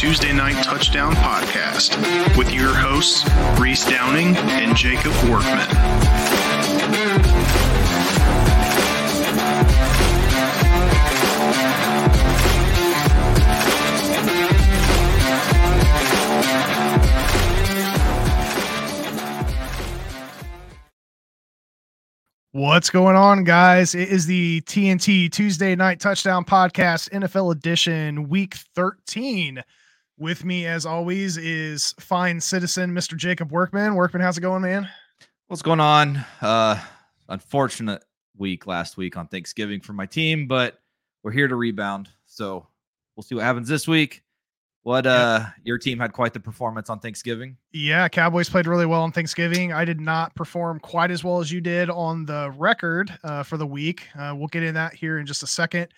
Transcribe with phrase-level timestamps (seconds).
[0.00, 1.94] Tuesday Night Touchdown Podcast
[2.38, 3.22] with your hosts,
[3.60, 5.68] Reese Downing and Jacob Workman.
[22.52, 23.94] What's going on, guys?
[23.94, 29.62] It is the TNT Tuesday Night Touchdown Podcast, NFL Edition, Week 13.
[30.20, 33.16] With me, as always, is fine citizen Mr.
[33.16, 33.94] Jacob Workman.
[33.94, 34.86] Workman, how's it going, man?
[35.46, 36.22] What's going on?
[36.42, 36.78] Uh,
[37.30, 38.04] unfortunate
[38.36, 40.78] week last week on Thanksgiving for my team, but
[41.22, 42.10] we're here to rebound.
[42.26, 42.66] So
[43.16, 44.22] we'll see what happens this week.
[44.82, 47.56] What uh your team had quite the performance on Thanksgiving.
[47.72, 49.72] Yeah, Cowboys played really well on Thanksgiving.
[49.72, 53.56] I did not perform quite as well as you did on the record uh, for
[53.56, 54.06] the week.
[54.18, 55.88] Uh, we'll get in that here in just a second.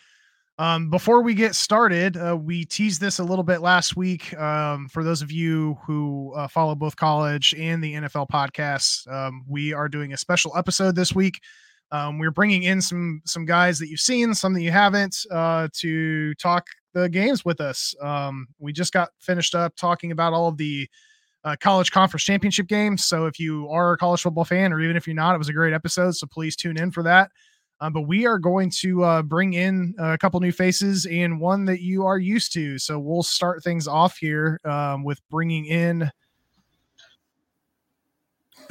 [0.63, 4.33] Um, before we get started, uh, we teased this a little bit last week.
[4.39, 9.45] Um, for those of you who uh, follow both college and the NFL podcasts, um,
[9.49, 11.41] we are doing a special episode this week.
[11.91, 15.67] Um, we're bringing in some some guys that you've seen, some that you haven't, uh,
[15.81, 17.93] to talk the games with us.
[18.01, 20.89] Um, we just got finished up talking about all of the
[21.43, 23.05] uh, college conference championship games.
[23.05, 25.49] So if you are a college football fan, or even if you're not, it was
[25.49, 26.13] a great episode.
[26.15, 27.33] So please tune in for that.
[27.83, 31.65] Um, but we are going to uh, bring in a couple new faces and one
[31.65, 32.79] that you are used to.
[32.79, 36.11] So we'll start things off here um, with bringing in.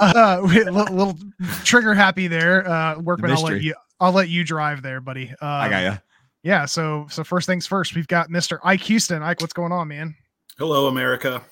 [0.00, 1.18] uh, little, little,
[1.64, 3.30] trigger happy there, uh, Workman.
[3.30, 3.74] I'll let you.
[4.00, 5.30] I'll let you drive there, buddy.
[5.30, 5.98] Um, I got you
[6.42, 8.58] yeah, so so first things first, we've got Mr.
[8.64, 9.22] Ike Houston.
[9.22, 10.14] Ike, what's going on, man?
[10.56, 11.42] Hello, America.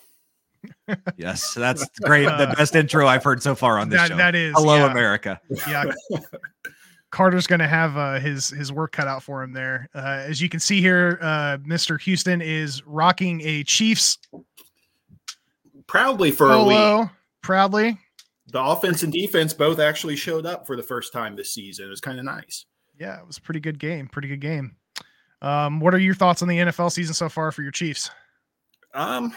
[1.16, 2.24] Yes, that's great.
[2.24, 4.16] The best intro I've heard so far on this that, show.
[4.16, 4.90] That is Hello, yeah.
[4.90, 5.40] America.
[5.68, 5.84] Yeah.
[7.10, 9.88] Carter's going to have uh, his his work cut out for him there.
[9.94, 12.00] Uh, as you can see here, uh, Mr.
[12.00, 14.18] Houston is rocking a Chiefs
[15.86, 17.10] proudly for polo, a week.
[17.42, 17.98] Proudly,
[18.48, 21.86] the offense and defense both actually showed up for the first time this season.
[21.86, 22.66] It was kind of nice.
[22.98, 24.08] Yeah, it was a pretty good game.
[24.08, 24.76] Pretty good game.
[25.42, 28.10] Um, what are your thoughts on the NFL season so far for your Chiefs?
[28.94, 29.34] Um,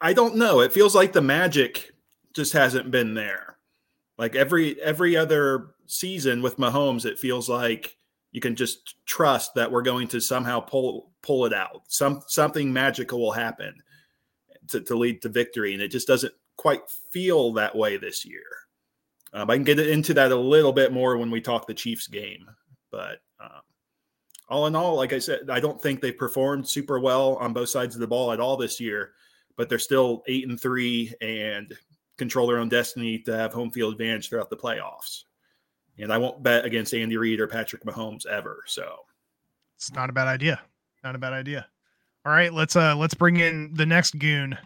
[0.00, 0.60] I don't know.
[0.60, 1.90] It feels like the magic
[2.34, 3.58] just hasn't been there.
[4.16, 7.96] Like every every other season with Mahomes, it feels like
[8.32, 11.82] you can just trust that we're going to somehow pull pull it out.
[11.88, 13.74] Some something magical will happen
[14.68, 16.82] to, to lead to victory, and it just doesn't quite
[17.12, 18.42] feel that way this year.
[19.32, 22.06] Um, I can get into that a little bit more when we talk the Chiefs
[22.06, 22.46] game,
[22.90, 23.60] but um,
[24.48, 27.68] all in all, like I said, I don't think they performed super well on both
[27.68, 29.12] sides of the ball at all this year,
[29.58, 31.76] but they're still eight and three and
[32.16, 35.24] control their own destiny to have home field advantage throughout the playoffs.
[35.98, 38.62] And I won't bet against Andy Reid or Patrick Mahomes ever.
[38.66, 39.00] So
[39.76, 40.60] it's not a bad idea.
[41.02, 41.66] Not a bad idea.
[42.24, 44.56] All right, let's uh let's bring in the next goon.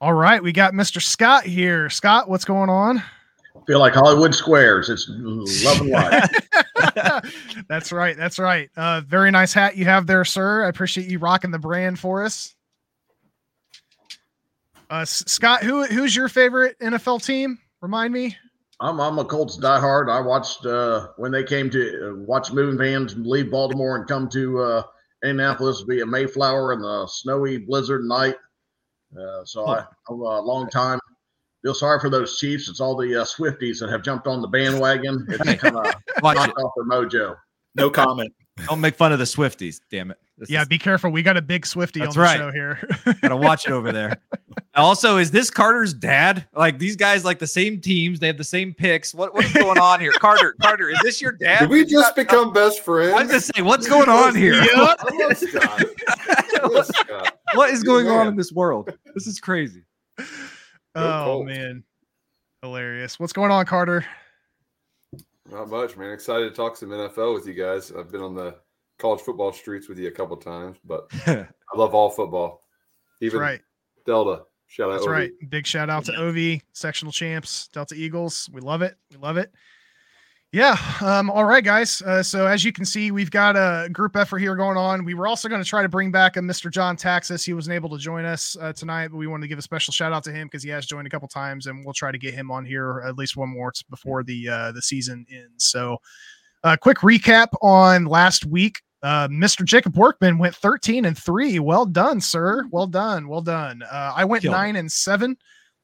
[0.00, 1.00] All right, we got Mr.
[1.00, 1.88] Scott here.
[1.88, 3.02] Scott, what's going on?
[3.66, 4.88] feel like Hollywood Squares.
[4.88, 5.06] It's
[5.64, 6.30] love and life.
[7.68, 8.16] that's right.
[8.16, 8.70] That's right.
[8.76, 10.64] Uh, very nice hat you have there, sir.
[10.64, 12.54] I appreciate you rocking the brand for us.
[14.90, 17.58] Uh, Scott, who who's your favorite NFL team?
[17.80, 18.36] Remind me.
[18.80, 20.10] I'm I'm a Colts diehard.
[20.10, 24.28] I watched uh, when they came to uh, watch moving vans leave Baltimore and come
[24.30, 24.82] to uh,
[25.22, 28.36] Indianapolis via Mayflower in the snowy blizzard night.
[29.18, 30.98] Uh, so I, I'm a long time
[31.62, 32.68] feel sorry for those Chiefs.
[32.68, 35.26] It's all the uh, Swifties that have jumped on the bandwagon.
[35.28, 35.84] It's kind of
[36.22, 37.36] knocked off their mojo.
[37.74, 38.32] No comment.
[38.66, 40.18] Don't make fun of the Swifties, damn it.
[40.38, 40.68] This yeah, is...
[40.68, 41.10] be careful.
[41.10, 42.36] We got a big Swifty That's on the right.
[42.38, 42.88] show here.
[43.22, 44.16] Gotta watch it over there.
[44.74, 46.46] Also, is this Carter's dad?
[46.54, 49.12] Like these guys like the same teams, they have the same picks.
[49.12, 50.12] What what's going on here?
[50.12, 51.60] Carter, Carter, is this your dad?
[51.60, 53.12] Did we just become best friends?
[53.12, 54.54] I was gonna say, what's going on here?
[54.64, 55.00] Yep.
[57.54, 58.92] what is going on in this world?
[59.14, 59.82] This is crazy.
[60.94, 61.82] Oh man,
[62.62, 63.18] hilarious!
[63.18, 64.04] What's going on, Carter?
[65.50, 66.12] Not much, man.
[66.12, 67.90] Excited to talk some NFL with you guys.
[67.92, 68.56] I've been on the
[68.98, 72.62] college football streets with you a couple times, but I love all football.
[73.20, 73.60] Even right.
[74.04, 74.42] Delta.
[74.66, 74.94] Shout out.
[74.94, 75.30] That's right.
[75.48, 78.50] Big shout out to OV, sectional champs, Delta Eagles.
[78.52, 78.96] We love it.
[79.10, 79.50] We love it.
[80.50, 80.78] Yeah.
[81.02, 82.00] Um, all right, guys.
[82.00, 85.04] Uh, so as you can see, we've got a group effort here going on.
[85.04, 86.70] We were also going to try to bring back a Mr.
[86.70, 87.44] John Taxis.
[87.44, 89.92] He wasn't able to join us uh, tonight, but we wanted to give a special
[89.92, 92.16] shout out to him because he has joined a couple times, and we'll try to
[92.16, 95.66] get him on here at least one more before the uh, the season ends.
[95.66, 95.98] So,
[96.64, 98.80] a uh, quick recap on last week.
[99.02, 99.66] Uh, Mr.
[99.66, 101.58] Jacob Workman went 13 and three.
[101.58, 102.64] Well done, sir.
[102.70, 103.28] Well done.
[103.28, 103.82] Well done.
[103.82, 105.36] Uh, I went Killed nine and seven.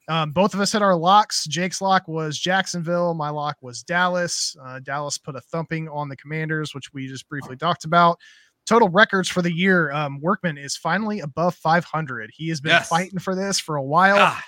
[0.08, 1.46] Um, both of us had our locks.
[1.46, 3.14] Jake's lock was Jacksonville.
[3.14, 4.54] My lock was Dallas.
[4.62, 8.18] Uh, Dallas put a thumping on the Commanders, which we just briefly talked about.
[8.66, 12.30] total records for the year, um, Workman is finally above 500.
[12.32, 12.88] He has been Yes.
[12.88, 14.16] fighting for this for a while.
[14.18, 14.42] Ah,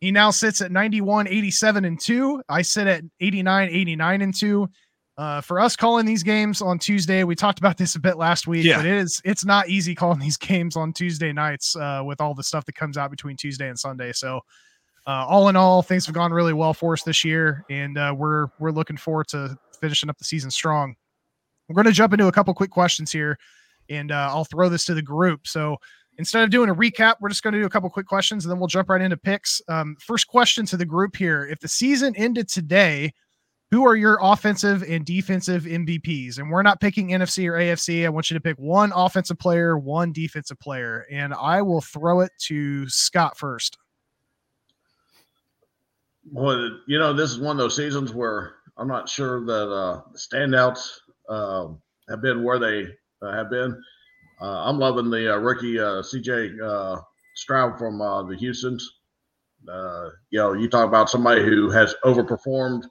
[0.00, 2.42] He now sits at 91, 87, and 2.
[2.48, 4.68] I sit at 89, 89, and 2.
[5.18, 8.46] Uh, for us calling these games on Tuesday, we talked about this a bit last
[8.48, 8.78] week, Yeah.
[8.78, 12.34] but it is it's not easy calling these games on Tuesday nights uh, with all
[12.34, 14.12] the stuff that comes out between Tuesday and Sunday.
[14.12, 14.40] So,
[15.06, 18.14] uh, all in all, things have gone really well for us this year, and uh,
[18.16, 20.94] we're we're looking forward to finishing up the season strong.
[21.68, 23.38] We're going to jump into a couple quick questions here,
[23.88, 25.46] and uh, I'll throw this to the group.
[25.46, 25.76] So
[26.18, 28.52] instead of doing a recap, we're just going to do a couple quick questions, and
[28.52, 29.62] then we'll jump right into picks.
[29.68, 33.12] Um, first question to the group here: If the season ended today,
[33.70, 36.38] who are your offensive and defensive MVPs?
[36.38, 38.04] And we're not picking NFC or AFC.
[38.04, 42.20] I want you to pick one offensive player, one defensive player, and I will throw
[42.20, 43.78] it to Scott first.
[46.24, 50.02] Well, you know, this is one of those seasons where I'm not sure that uh,
[50.12, 50.88] the standouts
[51.28, 51.68] uh,
[52.08, 52.86] have been where they
[53.22, 53.80] uh, have been.
[54.40, 57.02] Uh, I'm loving the uh, rookie uh, CJ
[57.36, 58.98] Stroud from the Houston's.
[59.66, 62.84] You know, you talk about somebody who has overperformed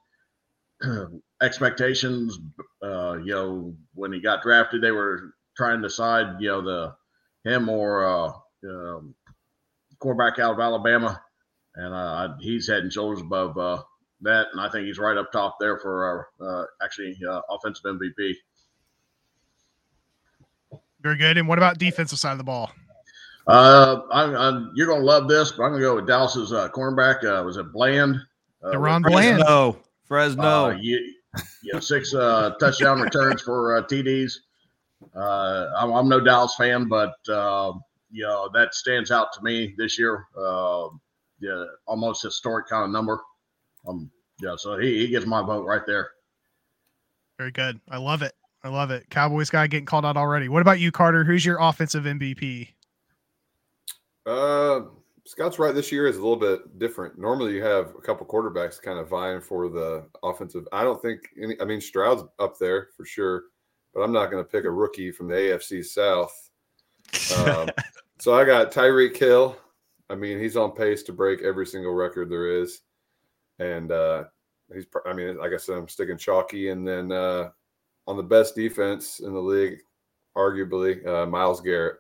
[1.42, 2.40] expectations.
[2.82, 6.96] You know, when he got drafted, they were trying to decide, you know, the
[7.50, 8.32] him or uh,
[8.70, 9.16] um,
[10.00, 11.22] quarterback out of Alabama
[11.80, 13.82] and uh, he's head and shoulders above uh,
[14.22, 17.86] that, and I think he's right up top there for uh, uh, actually uh, offensive
[17.86, 18.36] MVP.
[21.02, 21.38] Very good.
[21.38, 22.72] And what about defensive side of the ball?
[23.48, 27.24] Uh, I'm, I'm, you're gonna love this, but I'm gonna go with Dallas's uh, cornerback.
[27.24, 28.18] Uh, was it Bland?
[28.62, 29.38] Uh, DaRon Bland.
[29.38, 29.78] Fresno.
[30.06, 30.44] Fresno.
[30.44, 31.14] Uh, you,
[31.64, 34.34] you know, six uh, touchdown returns for uh, TDs.
[35.16, 37.72] Uh, I'm, I'm no Dallas fan, but uh,
[38.12, 40.26] you know that stands out to me this year.
[41.40, 43.22] Yeah, almost historic kind of number.
[43.88, 46.12] Um, yeah, so he, he gets my vote right there.
[47.38, 47.80] Very good.
[47.90, 48.34] I love it.
[48.64, 49.10] I love it.
[49.10, 50.50] Cowboys guy getting called out already.
[50.50, 51.24] What about you, Carter?
[51.24, 52.68] Who's your offensive MVP?
[54.26, 54.82] Uh,
[55.26, 55.74] Scott's right.
[55.74, 57.18] This year is a little bit different.
[57.18, 60.68] Normally, you have a couple quarterbacks kind of vying for the offensive.
[60.74, 61.56] I don't think any.
[61.62, 63.44] I mean, Stroud's up there for sure,
[63.94, 66.50] but I'm not going to pick a rookie from the AFC South.
[67.38, 67.70] Um,
[68.20, 69.56] so I got Tyreek Hill.
[70.10, 72.82] I mean, he's on pace to break every single record there is,
[73.60, 74.24] and uh,
[74.74, 74.86] he's.
[75.06, 77.50] I mean, like I said, I'm sticking chalky, and then uh,
[78.08, 79.80] on the best defense in the league,
[80.36, 81.98] arguably uh, Myles Garrett.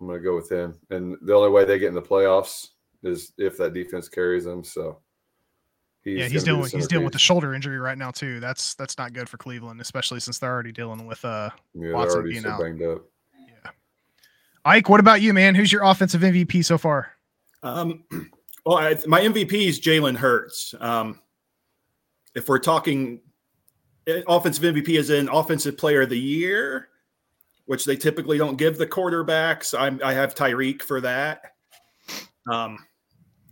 [0.00, 0.78] I'm going to go with him.
[0.90, 2.68] And the only way they get in the playoffs
[3.02, 4.64] is if that defense carries them.
[4.64, 4.98] So
[6.04, 8.40] yeah, he's dealing with, he's dealing with the shoulder injury right now too.
[8.40, 12.20] That's that's not good for Cleveland, especially since they're already dealing with uh yeah, Watson
[12.20, 13.02] already being so out.
[14.64, 14.88] Ike.
[14.88, 15.54] What about you, man?
[15.54, 17.12] Who's your offensive MVP so far?
[17.62, 18.04] Um,
[18.66, 20.74] well, I, my MVP is Jalen Hurts.
[20.80, 21.20] Um,
[22.34, 23.20] if we're talking
[24.06, 26.88] eh, offensive MVP is in offensive player of the year,
[27.66, 31.54] which they typically don't give the quarterbacks, I'm, I have Tyreek for that.
[32.50, 32.78] Um,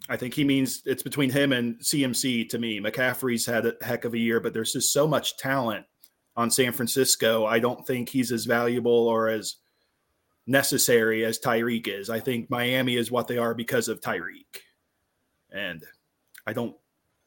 [0.08, 2.80] I think he means it's between him and CMC to me.
[2.80, 5.84] McCaffrey's had a heck of a year, but there's just so much talent
[6.36, 7.44] on San Francisco.
[7.44, 9.56] I don't think he's as valuable or as
[10.48, 12.10] necessary as Tyreek is.
[12.10, 14.62] I think Miami is what they are because of Tyreek.
[15.50, 15.82] And
[16.46, 16.76] I don't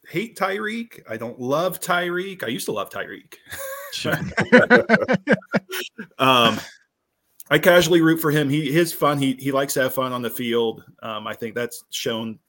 [0.08, 1.02] hate Tyreek.
[1.10, 2.44] I don't love Tyreek.
[2.44, 3.36] I used to love Tyreek.
[6.20, 6.60] um,
[7.50, 8.50] I casually root for him.
[8.50, 9.18] He his fun.
[9.18, 10.84] He he likes to have fun on the field.
[11.04, 12.40] Um, I think that's shown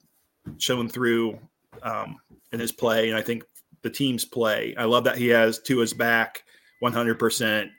[0.59, 1.39] shown through
[1.83, 2.19] um,
[2.53, 3.45] in his play, and I think
[3.83, 4.75] the team's play.
[4.77, 6.45] I love that he has Tua's back
[6.81, 7.19] 100.
[7.19, 7.71] percent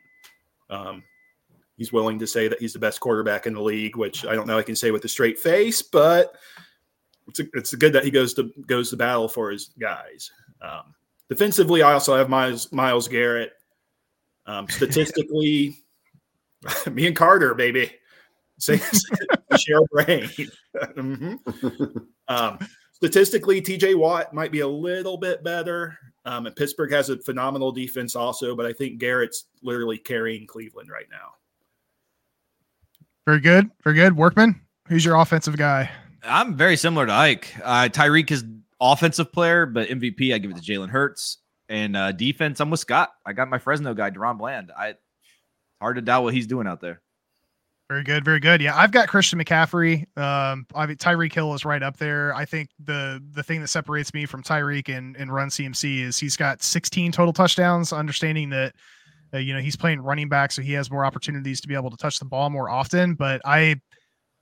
[0.69, 1.03] um,
[1.77, 4.47] He's willing to say that he's the best quarterback in the league, which I don't
[4.47, 6.35] know I can say with a straight face, but
[7.27, 10.31] it's a, it's good that he goes to goes to battle for his guys.
[10.61, 10.93] Um,
[11.29, 13.53] defensively, I also have Miles Myles Garrett.
[14.45, 15.77] Um, statistically,
[16.91, 17.91] me and Carter, baby,
[18.59, 20.29] share brain.
[20.95, 22.05] Mhm.
[22.27, 22.59] um,
[22.91, 25.97] statistically, TJ Watt might be a little bit better.
[26.25, 30.89] Um, and Pittsburgh has a phenomenal defense also, but I think Garrett's literally carrying Cleveland
[30.89, 31.33] right now.
[33.25, 33.69] Very good.
[33.83, 34.15] Very good.
[34.15, 35.89] Workman, who's your offensive guy?
[36.23, 37.53] I'm very similar to Ike.
[37.63, 38.43] Uh, Tyreek is
[38.79, 41.37] offensive player, but MVP I give it to Jalen Hurts.
[41.69, 43.11] And uh, defense, I'm with Scott.
[43.25, 44.71] I got my Fresno guy, DaRon Bland.
[44.77, 44.95] I
[45.81, 47.01] hard to doubt what he's doing out there.
[47.89, 48.61] Very good, very good.
[48.61, 50.05] Yeah, I've got Christian McCaffrey.
[50.17, 52.33] Um, I mean Tyreek Hill is right up there.
[52.33, 56.17] I think the the thing that separates me from Tyreek and and Run CMC is
[56.17, 57.91] he's got 16 total touchdowns.
[57.91, 58.73] Understanding that,
[59.33, 61.89] uh, you know, he's playing running back, so he has more opportunities to be able
[61.89, 63.15] to touch the ball more often.
[63.15, 63.75] But I,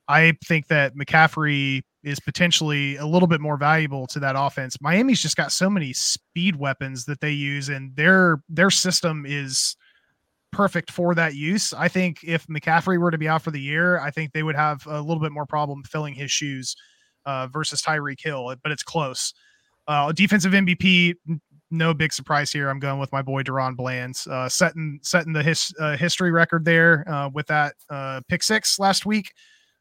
[0.08, 4.82] I think that McCaffrey is potentially a little bit more valuable to that offense.
[4.82, 9.76] Miami's just got so many speed weapons that they use, and their their system is
[10.52, 11.74] perfect for that use.
[11.74, 14.56] I think if McCaffrey were to be out for the year, I think they would
[14.56, 16.76] have a little bit more problem filling his shoes
[17.26, 19.34] uh, versus Tyreek Hill, but it's close.
[19.88, 21.16] Uh, defensive MVP,
[21.72, 22.70] no big surprise here.
[22.70, 26.66] I'm going with my boy DaRon Bland's uh, setting setting the his, uh, history record
[26.66, 29.34] there uh, with that uh, pick six last week.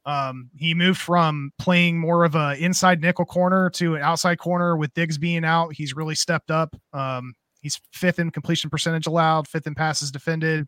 [0.06, 4.76] Um, he moved from playing more of a inside nickel corner to an outside corner
[4.76, 5.74] with Diggs being out.
[5.74, 6.74] He's really stepped up.
[6.92, 10.66] Um, he's fifth in completion percentage allowed, fifth in passes defended,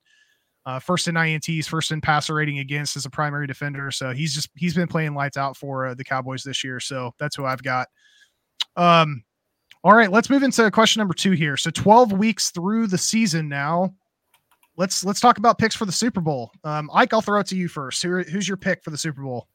[0.66, 3.90] uh, first in INTs, first in passer rating against as a primary defender.
[3.90, 6.78] So he's just he's been playing lights out for uh, the Cowboys this year.
[6.78, 7.88] So that's who I've got.
[8.76, 9.24] Um,
[9.84, 11.56] all right, let's move into question number two here.
[11.56, 13.94] So 12 weeks through the season now.
[14.76, 16.50] Let's let's talk about picks for the Super Bowl.
[16.64, 18.02] Um, Ike, I'll throw it to you first.
[18.02, 19.48] Who, who's your pick for the Super Bowl?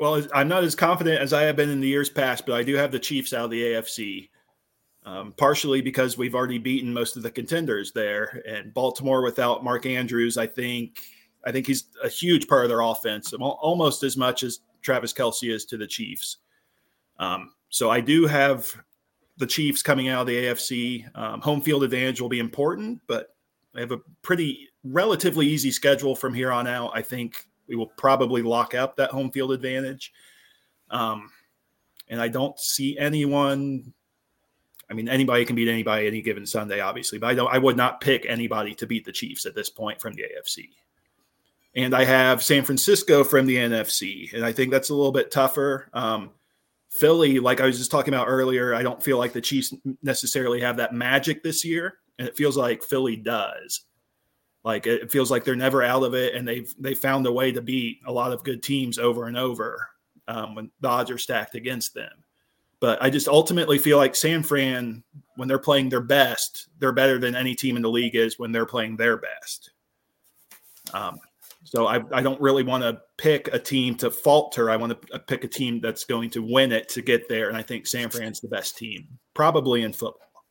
[0.00, 2.62] Well, I'm not as confident as I have been in the years past, but I
[2.62, 4.30] do have the Chiefs out of the AFC.
[5.04, 9.86] Um, partially because we've already beaten most of the contenders there, and Baltimore without Mark
[9.86, 10.98] Andrews, I think,
[11.46, 15.50] I think he's a huge part of their offense, almost as much as Travis Kelce
[15.50, 16.38] is to the Chiefs.
[17.18, 18.74] Um, so I do have
[19.36, 21.16] the Chiefs coming out of the AFC.
[21.16, 23.34] Um, home field advantage will be important, but
[23.74, 26.90] I have a pretty relatively easy schedule from here on out.
[26.94, 30.12] I think we will probably lock up that home field advantage.
[30.90, 31.30] Um,
[32.08, 33.92] and I don't see anyone.
[34.90, 37.52] I mean, anybody can beat anybody any given Sunday, obviously, but I don't.
[37.52, 40.70] I would not pick anybody to beat the Chiefs at this point from the AFC.
[41.76, 45.30] And I have San Francisco from the NFC, and I think that's a little bit
[45.30, 45.90] tougher.
[45.92, 46.30] Um,
[46.98, 50.60] Philly, like I was just talking about earlier, I don't feel like the Chiefs necessarily
[50.60, 53.82] have that magic this year, and it feels like Philly does.
[54.64, 57.52] Like it feels like they're never out of it, and they've they found a way
[57.52, 59.88] to beat a lot of good teams over and over
[60.26, 62.10] um, when the odds are stacked against them.
[62.80, 65.04] But I just ultimately feel like San Fran,
[65.36, 68.50] when they're playing their best, they're better than any team in the league is when
[68.50, 69.70] they're playing their best.
[70.92, 71.18] Um,
[71.68, 74.70] so I, I don't really want to pick a team to falter.
[74.70, 77.48] I want to pick a team that's going to win it to get there.
[77.48, 80.46] And I think San Fran's the best team, probably in football.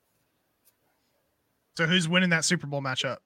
[1.76, 3.18] So who's winning that Super Bowl matchup?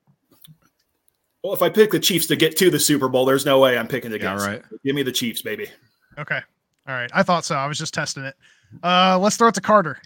[1.44, 3.76] Well, if I pick the Chiefs to get to the Super Bowl, there's no way
[3.76, 4.46] I'm picking against.
[4.46, 4.62] Yeah, right.
[4.86, 5.68] Give me the Chiefs, baby.
[6.16, 6.40] Okay.
[6.88, 7.10] All right.
[7.12, 7.56] I thought so.
[7.56, 8.36] I was just testing it.
[8.82, 9.98] Uh, let's throw it to Carter.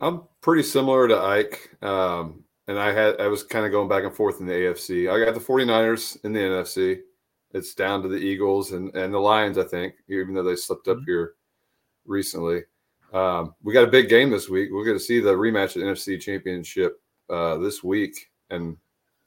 [0.00, 1.70] I'm pretty similar to Ike.
[1.80, 5.10] Um, and I had I was kind of going back and forth in the AFC.
[5.10, 7.00] I got the 49ers in the NFC.
[7.52, 10.88] It's down to the Eagles and, and the Lions, I think, even though they slipped
[10.88, 11.10] up mm-hmm.
[11.10, 11.34] here
[12.04, 12.62] recently.
[13.12, 14.70] Um, we got a big game this week.
[14.72, 18.76] We're going to see the rematch of the NFC Championship uh, this week, and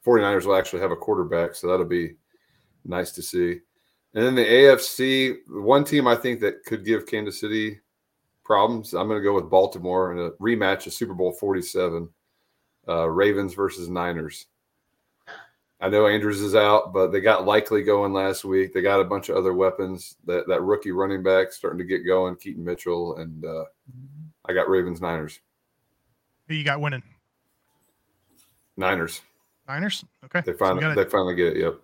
[0.06, 2.16] 49ers will actually have a quarterback, so that'll be
[2.86, 3.60] nice to see.
[4.14, 7.80] And then the AFC, one team I think that could give Kansas City
[8.44, 8.94] problems.
[8.94, 12.10] I'm going to go with Baltimore in a rematch of Super Bowl 47
[12.88, 14.46] uh, Ravens versus Niners.
[15.82, 18.74] I know Andrews is out, but they got likely going last week.
[18.74, 20.18] They got a bunch of other weapons.
[20.26, 23.64] That that rookie running back starting to get going, Keaton Mitchell, and uh,
[24.46, 25.40] I got Ravens Niners.
[26.48, 27.04] Who you got winning?
[28.76, 29.22] Niners.
[29.68, 30.04] Niners.
[30.26, 30.42] Okay.
[30.46, 31.62] They finally so they finally get it.
[31.62, 31.76] Yep.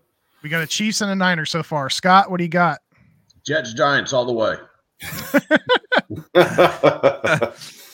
[0.42, 1.90] We got a Chiefs and a Niners so far.
[1.90, 2.82] Scott, what do you got?
[3.46, 4.58] Jets Giants all the way.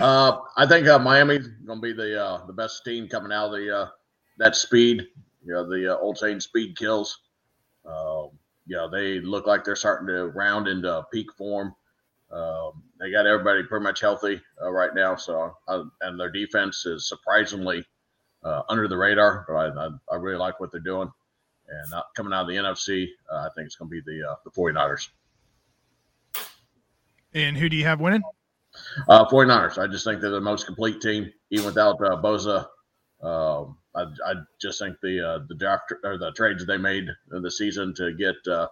[0.00, 3.46] Uh, I think uh, Miami's going to be the uh, the best team coming out
[3.46, 3.88] of the uh,
[4.38, 5.06] that speed.
[5.44, 7.18] You know, the uh, old saying "speed kills."
[7.84, 8.26] Uh,
[8.66, 11.74] you know, they look like they're starting to round into peak form.
[12.30, 16.84] Um, they got everybody pretty much healthy uh, right now, so uh, and their defense
[16.84, 17.84] is surprisingly
[18.44, 19.46] uh, under the radar.
[19.48, 21.10] But I, I, I, really like what they're doing,
[21.68, 24.30] and uh, coming out of the NFC, uh, I think it's going to be the
[24.30, 25.08] uh, the 49ers.
[27.32, 28.22] And who do you have winning?
[29.08, 29.78] Uh, 49ers.
[29.78, 32.66] I just think they're the most complete team, even without uh, Bosa.
[33.22, 37.42] Um, I, I, just think the uh, the draft or the trades they made in
[37.42, 38.68] the season to get uh,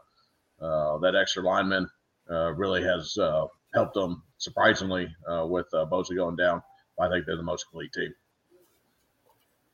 [0.60, 1.88] uh, that extra lineman
[2.30, 6.62] uh, really has uh, helped them surprisingly uh, with uh, Bosa going down.
[7.00, 8.14] I think they're the most complete team.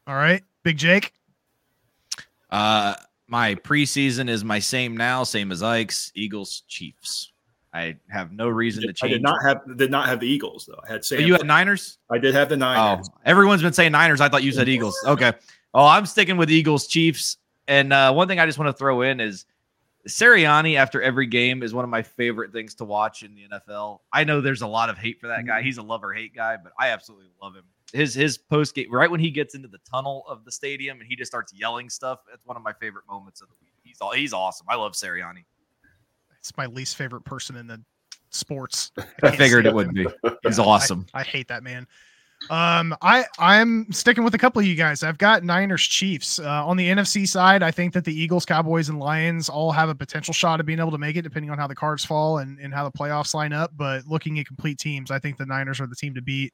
[0.07, 1.13] All right, Big Jake.
[2.51, 2.95] Uh,
[3.29, 6.13] my preseason is my same now, same as Ike's.
[6.15, 7.32] Eagles, Chiefs.
[7.75, 9.13] I have no reason to change.
[9.13, 10.81] I did not have did not have the Eagles though.
[10.87, 11.21] I had Sam.
[11.21, 11.99] Oh, you had Niners.
[12.11, 13.09] I did have the Niners.
[13.11, 14.21] Oh, everyone's been saying Niners.
[14.21, 14.99] I thought you said Eagles.
[15.07, 15.33] Okay.
[15.75, 17.39] Oh, I'm sticking with Eagles, Chiefs.
[17.67, 19.47] And uh, one thing I just want to throw in is
[20.09, 24.01] Sirianni after every game is one of my favorite things to watch in the NFL.
[24.13, 25.59] I know there's a lot of hate for that guy.
[25.59, 25.67] Mm-hmm.
[25.67, 27.65] He's a love or hate guy, but I absolutely love him.
[27.93, 31.07] His his post game right when he gets into the tunnel of the stadium and
[31.07, 32.21] he just starts yelling stuff.
[32.33, 33.75] It's one of my favorite moments of the week.
[33.83, 34.67] He's all he's awesome.
[34.69, 35.45] I love Sirianni.
[36.43, 37.81] It's my least favorite person in the
[38.31, 38.91] sports.
[38.99, 40.07] I, I figured it would be.
[40.43, 41.07] He's yeah, awesome.
[41.15, 41.87] I, I, hate that man.
[42.51, 45.05] Um, I I'm sticking with a couple of you guys.
[45.05, 47.63] I've got Niners Chiefs uh, on the NFC side.
[47.63, 50.81] I think that the Eagles, Cowboys, and Lions all have a potential shot of being
[50.81, 53.35] able to make it, depending on how the cards fall and, and how the playoffs
[53.35, 53.71] line up.
[53.77, 56.53] But looking at complete teams, I think the Niners are the team to beat.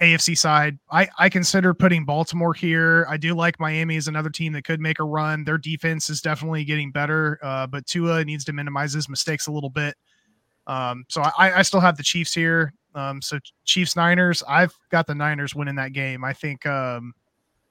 [0.00, 3.06] AFC side, I I consider putting Baltimore here.
[3.08, 5.44] I do like Miami as another team that could make a run.
[5.44, 9.52] Their defense is definitely getting better, uh, but Tua needs to minimize his mistakes a
[9.52, 9.96] little bit.
[10.68, 12.72] Um, so I, I still have the Chiefs here.
[12.94, 16.24] Um, so Chiefs Niners, I've got the Niners winning that game.
[16.24, 17.12] I think um,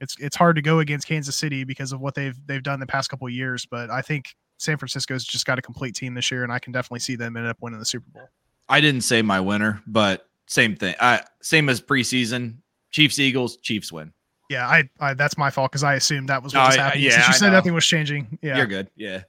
[0.01, 2.88] it's it's hard to go against Kansas City because of what they've they've done the
[2.88, 6.43] past couple years, but I think San Francisco's just got a complete team this year,
[6.43, 8.29] and I can definitely see them end up winning the Super Bowl.
[8.69, 10.96] I didn't say my winner, but same thing.
[11.00, 12.56] I same as preseason.
[12.92, 13.58] Chiefs Eagles.
[13.58, 14.12] Chiefs win.
[14.50, 17.04] Yeah, I, I that's my fault because I assumed that was what was I- happening.
[17.06, 17.54] yeah, Since you I said know.
[17.54, 18.39] nothing was changing.
[18.42, 18.58] Yeah.
[18.58, 18.89] You're good.
[18.96, 19.24] Yeah.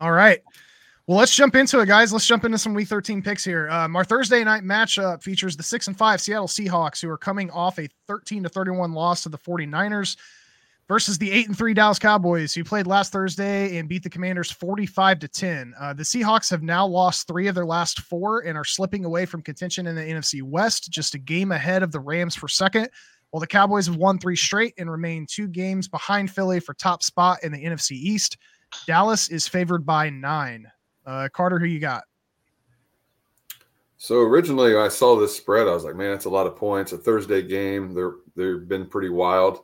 [0.00, 0.40] All right.
[1.06, 2.12] Well, let's jump into it, guys.
[2.12, 3.68] Let's jump into some Week 13 picks here.
[3.68, 7.50] Um, our Thursday night matchup features the six and five Seattle Seahawks, who are coming
[7.50, 10.16] off a 13 to 31 loss to the 49ers,
[10.88, 14.50] versus the eight and three Dallas Cowboys, who played last Thursday and beat the Commanders
[14.50, 15.74] 45 to 10.
[15.78, 19.26] Uh, the Seahawks have now lost three of their last four and are slipping away
[19.26, 22.88] from contention in the NFC West, just a game ahead of the Rams for second.
[23.30, 27.02] While the Cowboys have won three straight and remain two games behind Philly for top
[27.02, 28.36] spot in the NFC East.
[28.86, 30.70] Dallas is favored by nine.
[31.04, 32.04] Uh, Carter, who you got?
[33.96, 36.92] So originally, I saw this spread, I was like, "Man, that's a lot of points."
[36.92, 39.60] A Thursday game, they're they've been pretty wild.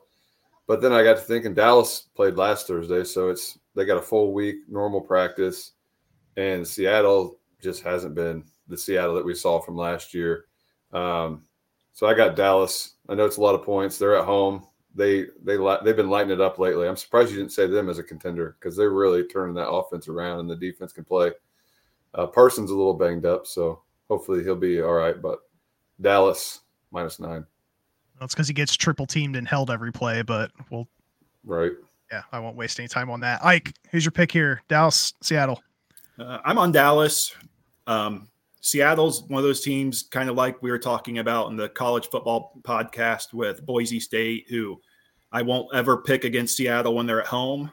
[0.71, 4.01] But then I got to thinking, Dallas played last Thursday, so it's they got a
[4.01, 5.73] full week, normal practice,
[6.37, 10.45] and Seattle just hasn't been the Seattle that we saw from last year.
[10.93, 11.43] Um,
[11.91, 12.93] so I got Dallas.
[13.09, 13.97] I know it's a lot of points.
[13.97, 14.65] They're at home.
[14.95, 16.87] They they they've been lighting it up lately.
[16.87, 20.07] I'm surprised you didn't say them as a contender because they're really turning that offense
[20.07, 21.33] around and the defense can play.
[22.13, 25.21] Uh, Parsons a little banged up, so hopefully he'll be all right.
[25.21, 25.39] But
[25.99, 27.45] Dallas minus nine,
[28.21, 30.87] Well, it's because he gets triple teamed and held every play, but we'll,
[31.43, 31.71] right?
[32.11, 33.43] yeah, I won't waste any time on that.
[33.43, 34.61] Ike, who's your pick here?
[34.67, 35.63] Dallas, Seattle.
[36.19, 37.33] Uh, I'm on Dallas.
[37.87, 38.27] Um,
[38.59, 42.09] Seattle's one of those teams, kind of like we were talking about in the college
[42.09, 44.79] football podcast with Boise State, who
[45.31, 47.71] I won't ever pick against Seattle when they're at home,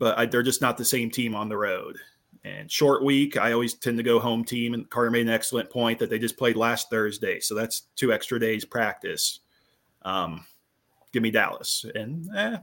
[0.00, 1.96] but I, they're just not the same team on the road.
[2.42, 4.74] And short week, I always tend to go home team.
[4.74, 8.12] And Carter made an excellent point that they just played last Thursday, so that's two
[8.12, 9.40] extra days practice.
[10.04, 10.44] Um,
[11.12, 12.58] give me Dallas and eh,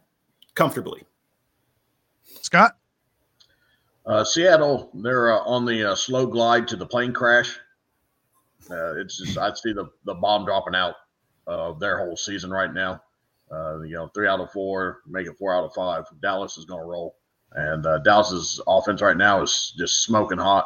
[0.56, 1.04] comfortably.
[2.41, 2.77] Scott?
[4.06, 7.60] Uh, Seattle, they're uh, on the uh, slow glide to the plane crash.
[8.69, 10.95] Uh, it's just I see the the bomb dropping out
[11.47, 13.01] of their whole season right now.
[13.51, 16.06] Uh, you know, three out of four, make it four out of five.
[16.21, 17.17] Dallas is going to roll,
[17.54, 20.65] and uh, Dallas's offense right now is just smoking hot.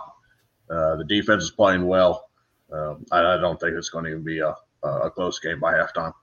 [0.69, 2.29] Uh, the defense is playing well.
[2.71, 5.73] Uh, I, I don't think it's going to even be a, a close game by
[5.73, 6.13] halftime.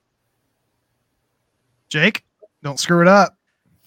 [1.93, 2.25] Jake?
[2.63, 3.37] Don't screw it up.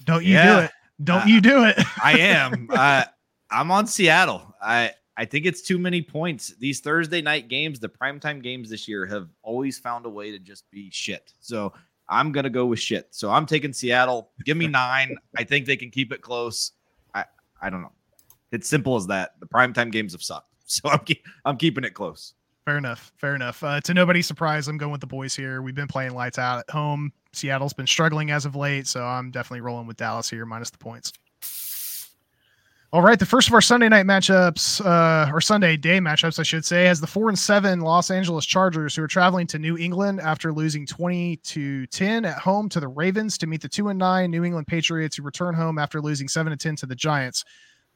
[0.04, 0.72] Don't you do it.
[1.04, 1.76] Don't Uh, you do it.
[2.04, 2.70] I am.
[2.74, 3.06] uh,
[3.50, 4.54] I'm on Seattle.
[4.62, 6.54] I I think it's too many points.
[6.60, 10.38] These Thursday night games, the primetime games this year, have always found a way to
[10.38, 11.34] just be shit.
[11.40, 11.74] So
[12.08, 13.08] I'm gonna go with shit.
[13.10, 14.30] So I'm taking Seattle.
[14.46, 15.18] Give me nine.
[15.36, 16.74] I think they can keep it close.
[17.16, 17.26] I
[17.60, 17.94] I don't know.
[18.52, 19.32] It's simple as that.
[19.40, 20.52] The primetime games have sucked.
[20.68, 22.34] So I'm keep, I'm keeping it close.
[22.66, 23.12] Fair enough.
[23.18, 23.64] Fair enough.
[23.64, 25.62] Uh, to nobody's surprise, I'm going with the boys here.
[25.62, 27.14] We've been playing lights out at home.
[27.32, 30.80] Seattle's been struggling as of late, so I'm definitely rolling with Dallas here, minus the
[30.80, 31.14] points.
[32.92, 36.44] All right, the first of our Sunday night matchups, uh, or Sunday day matchups, I
[36.44, 39.78] should say, has the four and seven Los Angeles Chargers, who are traveling to New
[39.78, 43.90] England after losing 20 to 10 at home to the Ravens to meet the two
[43.90, 46.96] and nine New England Patriots, who return home after losing seven to 10 to the
[46.96, 47.44] Giants.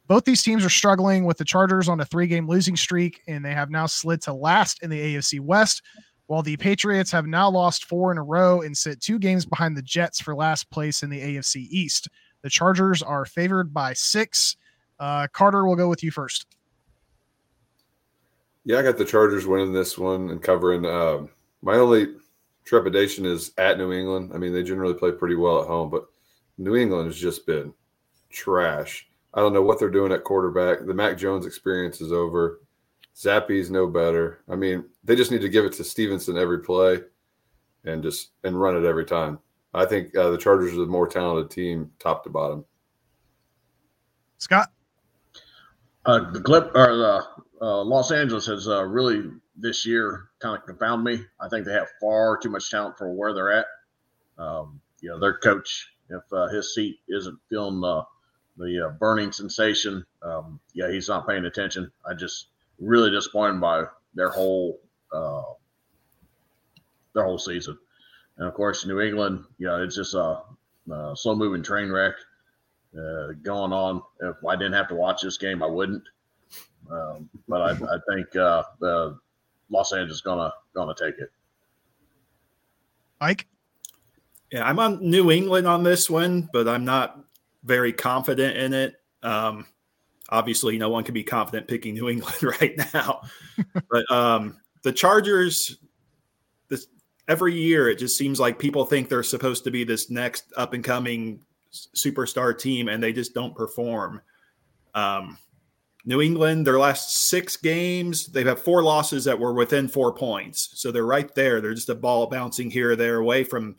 [0.09, 3.45] Both these teams are struggling with the Chargers on a three game losing streak, and
[3.45, 5.83] they have now slid to last in the AFC West,
[6.25, 9.77] while the Patriots have now lost four in a row and sit two games behind
[9.77, 12.09] the Jets for last place in the AFC East.
[12.41, 14.57] The Chargers are favored by six.
[14.99, 16.47] Uh, Carter, we'll go with you first.
[18.65, 20.87] Yeah, I got the Chargers winning this one and covering.
[20.87, 21.29] Um,
[21.61, 22.15] my only
[22.65, 24.31] trepidation is at New England.
[24.33, 26.07] I mean, they generally play pretty well at home, but
[26.57, 27.75] New England has just been
[28.31, 29.08] trash.
[29.33, 30.85] I don't know what they're doing at quarterback.
[30.85, 32.61] The Mac Jones experience is over.
[33.15, 34.41] Zappe's no better.
[34.49, 36.99] I mean, they just need to give it to Stevenson every play
[37.85, 39.39] and just and run it every time.
[39.73, 42.65] I think uh, the Chargers are the more talented team, top to bottom.
[44.37, 44.69] Scott?
[46.05, 47.25] Uh, the clip or the
[47.61, 51.21] uh, Los Angeles has uh, really this year kind of confound me.
[51.39, 53.65] I think they have far too much talent for where they're at.
[54.37, 57.83] Um, you know, their coach, if uh, his seat isn't feeling
[58.59, 61.91] the the uh, burning sensation, um, yeah, he's not paying attention.
[62.05, 62.47] I just
[62.79, 64.79] really disappointed by their whole
[65.11, 65.43] uh,
[67.13, 67.77] their whole season.
[68.37, 70.41] And of course, New England, you know, it's just a,
[70.91, 72.13] a slow moving train wreck
[72.97, 74.01] uh, going on.
[74.21, 76.03] If I didn't have to watch this game, I wouldn't.
[76.89, 79.17] Um, but I, I think uh, the
[79.69, 81.31] Los Angeles is gonna gonna take it.
[83.19, 83.47] Mike,
[84.51, 87.19] Yeah, I'm on New England on this one, but I'm not
[87.63, 88.95] very confident in it.
[89.23, 89.65] Um,
[90.29, 93.21] obviously, no one can be confident picking New England right now.
[93.89, 95.77] but um, the Chargers,
[96.69, 96.87] this
[97.27, 100.73] every year, it just seems like people think they're supposed to be this next up
[100.73, 101.43] and coming
[101.95, 104.21] superstar team, and they just don't perform.
[104.95, 105.37] Um,
[106.05, 110.71] New England, their last six games, they've had four losses that were within four points.
[110.75, 111.61] So they're right there.
[111.61, 113.75] They're just a ball bouncing here or there away from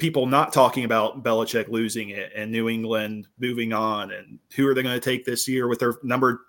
[0.00, 4.74] people not talking about Belichick losing it and New England moving on and who are
[4.74, 6.46] they going to take this year with their number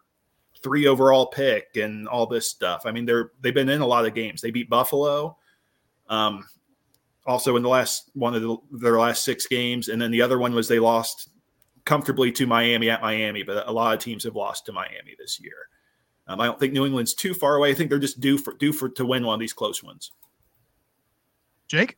[0.64, 2.84] three overall pick and all this stuff.
[2.86, 4.42] I mean, they're they've been in a lot of games.
[4.42, 5.38] They beat Buffalo.
[6.10, 6.46] Um,
[7.26, 10.40] also in the last one of the, their last six games, and then the other
[10.40, 11.30] one was they lost
[11.86, 15.40] comfortably to Miami at Miami, but a lot of teams have lost to Miami this
[15.40, 15.54] year.
[16.28, 17.72] Um, I don't think New England's too far away.
[17.72, 20.12] I think they're just due for due for to win one of these close ones.
[21.68, 21.98] Jake.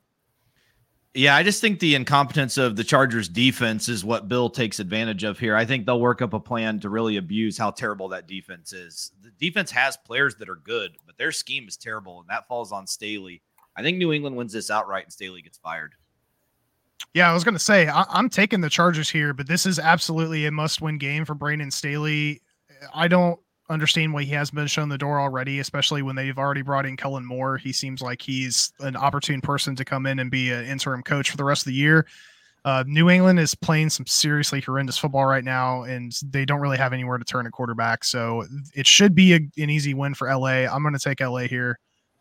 [1.15, 5.23] Yeah, I just think the incompetence of the Chargers defense is what Bill takes advantage
[5.23, 5.55] of here.
[5.55, 9.11] I think they'll work up a plan to really abuse how terrible that defense is.
[9.21, 12.71] The defense has players that are good, but their scheme is terrible, and that falls
[12.71, 13.43] on Staley.
[13.77, 15.93] I think New England wins this outright, and Staley gets fired.
[17.13, 19.77] Yeah, I was going to say I- am taking the Chargers here, but this is
[19.77, 22.41] absolutely a must-win game for Brandon Staley.
[22.91, 26.61] I don't understand why he has been shown the door already, especially when they've already
[26.61, 27.57] brought in Kellen Moore.
[27.57, 31.29] He seems like he's an opportune person to come in and be an interim coach
[31.31, 32.05] for the rest of the year.
[32.65, 36.77] Uh, New England is playing some seriously horrendous football right now, and they don't really
[36.77, 38.05] have anywhere to turn a quarterback.
[38.05, 40.65] So it should be a, an easy win for LA.
[40.65, 41.77] I'm going to take LA here,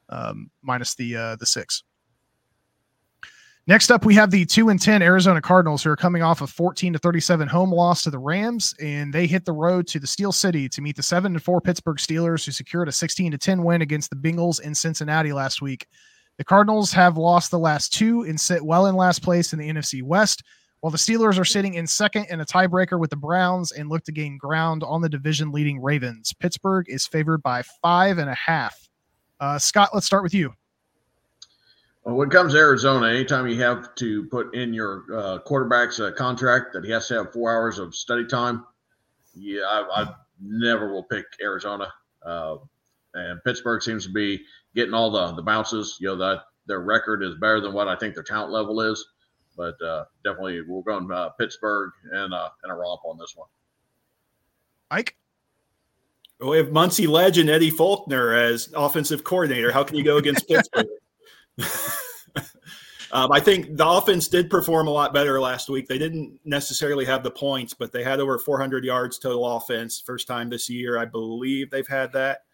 [0.08, 1.84] um, minus the uh, the six.
[3.68, 6.48] Next up, we have the two and ten Arizona Cardinals, who are coming off a
[6.48, 10.06] 14 to 37 home loss to the Rams, and they hit the road to the
[10.06, 13.38] Steel City to meet the seven and four Pittsburgh Steelers, who secured a 16 to
[13.38, 15.86] 10 win against the Bengals in Cincinnati last week.
[16.38, 19.68] The Cardinals have lost the last two and sit well in last place in the
[19.68, 20.42] NFC West,
[20.80, 24.02] while the Steelers are sitting in second in a tiebreaker with the Browns and look
[24.04, 26.32] to gain ground on the division leading Ravens.
[26.40, 28.76] Pittsburgh is favored by five and a half.
[29.38, 30.52] Uh, Scott, let's start with you.
[32.04, 36.00] Well, when it comes to Arizona, anytime you have to put in your uh, quarterback's
[36.00, 38.64] uh, contract that he has to have four hours of study time,
[39.34, 41.92] yeah, I, I never will pick Arizona.
[42.24, 42.56] Uh,
[43.14, 44.42] and Pittsburgh seems to be
[44.74, 45.98] getting all the the bounces.
[46.00, 49.06] You know that their record is better than what I think their talent level is,
[49.56, 53.48] but uh, definitely we're going uh, Pittsburgh and uh, and a romp on this one.
[54.90, 55.16] Mike.
[56.40, 59.70] We have Muncie legend Eddie Faulkner as offensive coordinator.
[59.70, 60.88] How can you go against Pittsburgh?
[63.12, 65.88] um, I think the offense did perform a lot better last week.
[65.88, 70.00] They didn't necessarily have the points, but they had over 400 yards total offense.
[70.00, 72.44] First time this year, I believe they've had that.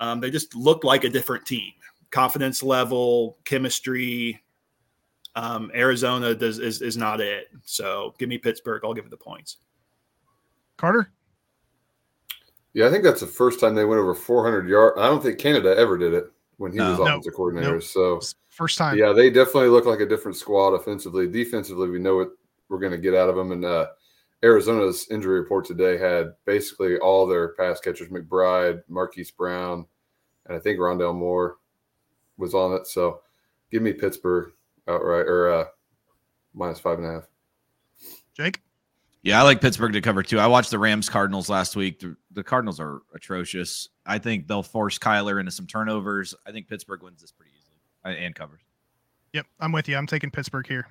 [0.00, 1.72] Um, they just looked like a different team.
[2.10, 4.42] Confidence level, chemistry.
[5.34, 7.48] Um, Arizona does is, is not it.
[7.64, 8.82] So give me Pittsburgh.
[8.84, 9.58] I'll give it the points.
[10.76, 11.10] Carter.
[12.74, 15.00] Yeah, I think that's the first time they went over 400 yards.
[15.00, 16.90] I don't think Canada ever did it when he No.
[16.90, 17.08] was Nope.
[17.08, 17.72] offensive coordinator.
[17.74, 17.82] Nope.
[17.82, 18.96] So First time.
[18.96, 21.26] yeah, they definitely look like a different squad offensively.
[21.28, 22.30] Defensively, we know what
[22.68, 23.52] we're going to get out of them.
[23.52, 23.88] And uh,
[24.42, 29.86] Arizona's injury report today had basically all their pass catchers: McBride, Marquise Brown,
[30.46, 31.58] and I think Rondale Moore
[32.38, 32.86] was on it.
[32.86, 33.20] So
[33.70, 34.52] give me Pittsburgh
[34.88, 35.64] outright or uh,
[36.54, 37.24] minus five and a half.
[38.34, 38.60] Jake.
[39.26, 40.38] Yeah, I like Pittsburgh to cover too.
[40.38, 42.00] I watched the Rams Cardinals last week.
[42.30, 43.88] The, Cardinals are atrocious.
[44.06, 46.32] I think they'll force Kyler into some turnovers.
[46.46, 48.60] I think Pittsburgh wins this pretty easily uh, and covers.
[49.32, 49.96] Yep, I'm with you.
[49.96, 50.86] I'm taking Pittsburgh here.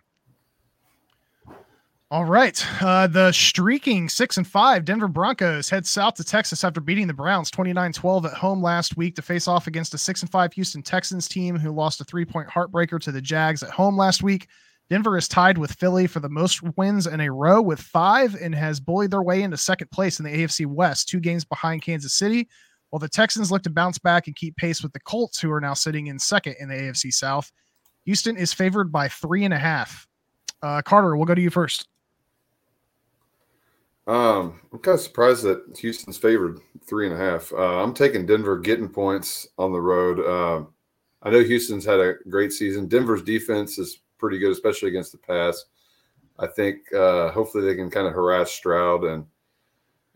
[2.11, 2.61] All right.
[2.83, 7.13] Uh, the streaking six and five Denver Broncos head south to Texas after beating the
[7.13, 10.51] Browns 29 12 at home last week to face off against a six and five
[10.51, 14.23] Houston Texans team who lost a three point heartbreaker to the Jags at home last
[14.23, 14.49] week.
[14.89, 18.53] Denver is tied with Philly for the most wins in a row with five and
[18.53, 22.13] has bullied their way into second place in the AFC West, two games behind Kansas
[22.13, 22.47] City,
[22.91, 25.61] while the Texans look to bounce back and keep pace with the Colts, who are
[25.61, 27.51] now sitting in second in the AFC South.
[28.05, 30.07] Houston is favored by three and a half.
[30.61, 31.87] Uh, Carter, we'll go to you first.
[34.07, 37.51] Um, I'm kind of surprised that Houston's favored three and a half.
[37.51, 40.19] Uh, I'm taking Denver getting points on the road.
[40.19, 40.67] Um,
[41.23, 42.87] I know Houston's had a great season.
[42.87, 45.65] Denver's defense is pretty good, especially against the pass.
[46.39, 49.23] I think uh, hopefully they can kind of harass Stroud and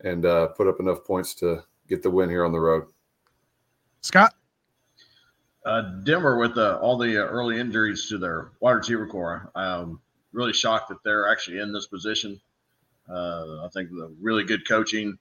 [0.02, 2.86] and uh, put up enough points to get the win here on the road.
[4.00, 4.34] Scott,
[5.64, 9.48] Uh, Denver with the, all the uh, early injuries to their wide receiver core.
[9.54, 10.00] I'm
[10.32, 12.40] really shocked that they're actually in this position.
[13.08, 15.16] Uh, I think the really good coaching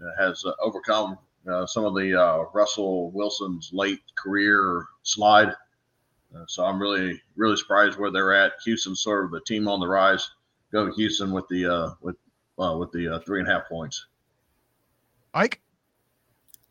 [0.00, 1.18] uh, has uh, overcome
[1.50, 5.52] uh, some of the Russell Wilson's late career slide.
[6.46, 8.52] So I'm really really surprised where they're at.
[8.64, 10.30] Houston's sort of the team on the rise.
[10.72, 12.16] Go to Houston with the uh, with
[12.58, 14.06] uh, with the three and a half points.
[15.34, 15.60] Ike.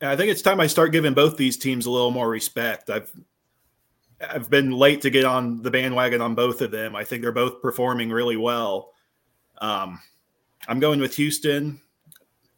[0.00, 2.90] I think it's time I start giving both these teams a little more respect.
[2.90, 3.12] I've
[4.20, 6.94] I've been late to get on the bandwagon on both of them.
[6.94, 8.92] I think they're both performing really well.
[9.60, 10.00] Um,
[10.68, 11.80] I'm going with Houston.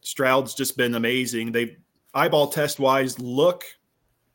[0.01, 1.53] Stroud's just been amazing.
[1.53, 1.77] They
[2.15, 3.65] eyeball test wise look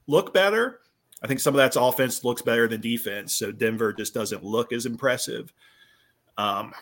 [0.08, 0.80] look better.
[1.22, 3.36] I think some of that's offense looks better than defense.
[3.36, 5.52] So Denver just doesn't look as impressive.
[6.38, 6.74] Um,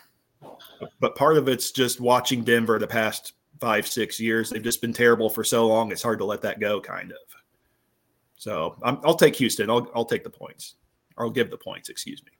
[1.00, 4.50] but part of it's just watching Denver the past five, six years.
[4.50, 5.90] They've just been terrible for so long.
[5.90, 7.18] It's hard to let that go, kind of.
[8.36, 9.68] So i will take Houston.
[9.68, 10.76] I'll, I'll take the points,
[11.16, 11.88] or I'll give the points.
[11.88, 12.30] Excuse me.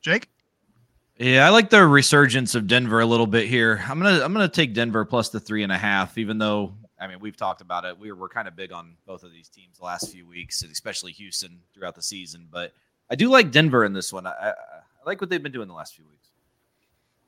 [0.00, 0.28] Jake.
[1.18, 3.84] Yeah, I like the resurgence of Denver a little bit here.
[3.86, 6.72] I'm gonna I'm gonna take Denver plus the three and a half, even though
[7.02, 7.98] I mean we've talked about it.
[7.98, 10.62] We are, we're kind of big on both of these teams the last few weeks,
[10.62, 12.46] and especially Houston throughout the season.
[12.50, 12.72] But
[13.10, 14.26] I do like Denver in this one.
[14.26, 14.54] I, I, I
[15.04, 16.28] like what they've been doing the last few weeks.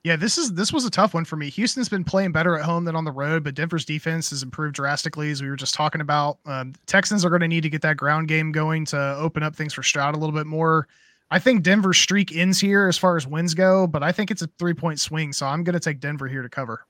[0.05, 1.49] Yeah, this is this was a tough one for me.
[1.49, 4.75] Houston's been playing better at home than on the road, but Denver's defense has improved
[4.75, 6.37] drastically, as we were just talking about.
[6.45, 9.55] Um, Texans are going to need to get that ground game going to open up
[9.55, 10.87] things for Stroud a little bit more.
[11.31, 14.43] I think Denver's streak ends here as far as wins go, but I think it's
[14.43, 16.85] a three point swing, so I'm going to take Denver here to cover.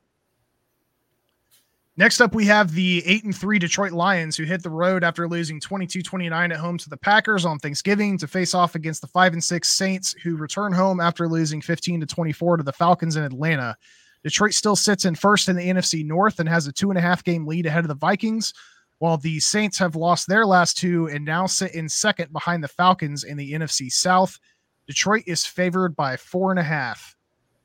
[1.98, 5.30] Next up, we have the 8 and 3 Detroit Lions, who hit the road after
[5.30, 9.08] losing 22 29 at home to the Packers on Thanksgiving to face off against the
[9.08, 13.16] 5 and 6 Saints, who return home after losing 15 to 24 to the Falcons
[13.16, 13.78] in Atlanta.
[14.24, 17.02] Detroit still sits in first in the NFC North and has a two and a
[17.02, 18.54] half game lead ahead of the Vikings,
[18.98, 22.68] while the Saints have lost their last two and now sit in second behind the
[22.68, 24.38] Falcons in the NFC South.
[24.86, 27.16] Detroit is favored by four and a half.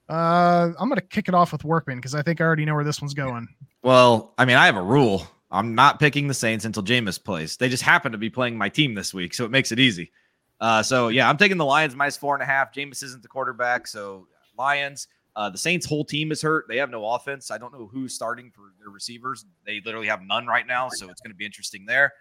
[0.09, 2.75] Uh, I'm going to kick it off with Workman because I think I already know
[2.75, 3.49] where this one's going.
[3.83, 5.27] Well, I mean, I have a rule.
[5.51, 7.57] I'm not picking the Saints until Jameis plays.
[7.57, 10.13] They just happen to be playing my team this week, so it makes it easy.
[10.61, 12.73] Uh, so yeah, I'm taking the Lions minus four and a half.
[12.73, 15.09] Jameis isn't the quarterback, so Lions.
[15.37, 16.67] Uh, the Saints' whole team is hurt.
[16.69, 17.51] They have no offense.
[17.51, 19.47] I don't know who's starting for their receivers.
[19.65, 22.13] They literally have none right now, so it's going to be interesting there.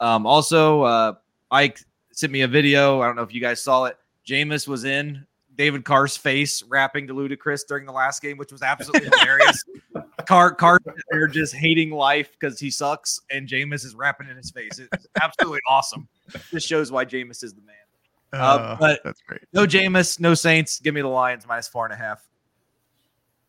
[0.00, 1.12] Um, also, uh,
[1.50, 1.80] Ike
[2.12, 3.00] sent me a video.
[3.00, 3.96] I don't know if you guys saw it.
[4.26, 5.24] Jameis was in
[5.56, 9.64] David Carr's face rapping to Ludacris during the last game, which was absolutely hilarious.
[10.26, 14.50] Carr, Carr, they're just hating life because he sucks, and Jameis is rapping in his
[14.50, 14.78] face.
[14.78, 16.08] It's absolutely awesome.
[16.52, 17.76] This shows why Jameis is the man.
[18.32, 19.42] Uh, uh, but that's great.
[19.52, 20.80] No Jameis, no Saints.
[20.80, 22.26] Give me the Lions minus four and a half.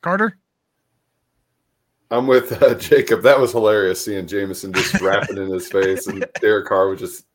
[0.01, 0.37] Carter.
[2.09, 3.21] I'm with uh, Jacob.
[3.23, 7.25] That was hilarious seeing Jameson just rapping in his face, and Derek Carr was just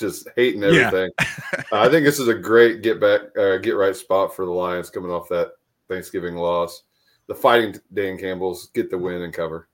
[0.00, 1.10] just hating everything.
[1.20, 1.26] Yeah.
[1.72, 4.50] uh, I think this is a great get back, uh, get right spot for the
[4.50, 5.52] Lions coming off that
[5.88, 6.82] Thanksgiving loss.
[7.26, 9.68] The fighting Dan Campbell's get the win and cover.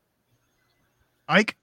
[1.28, 1.56] Ike.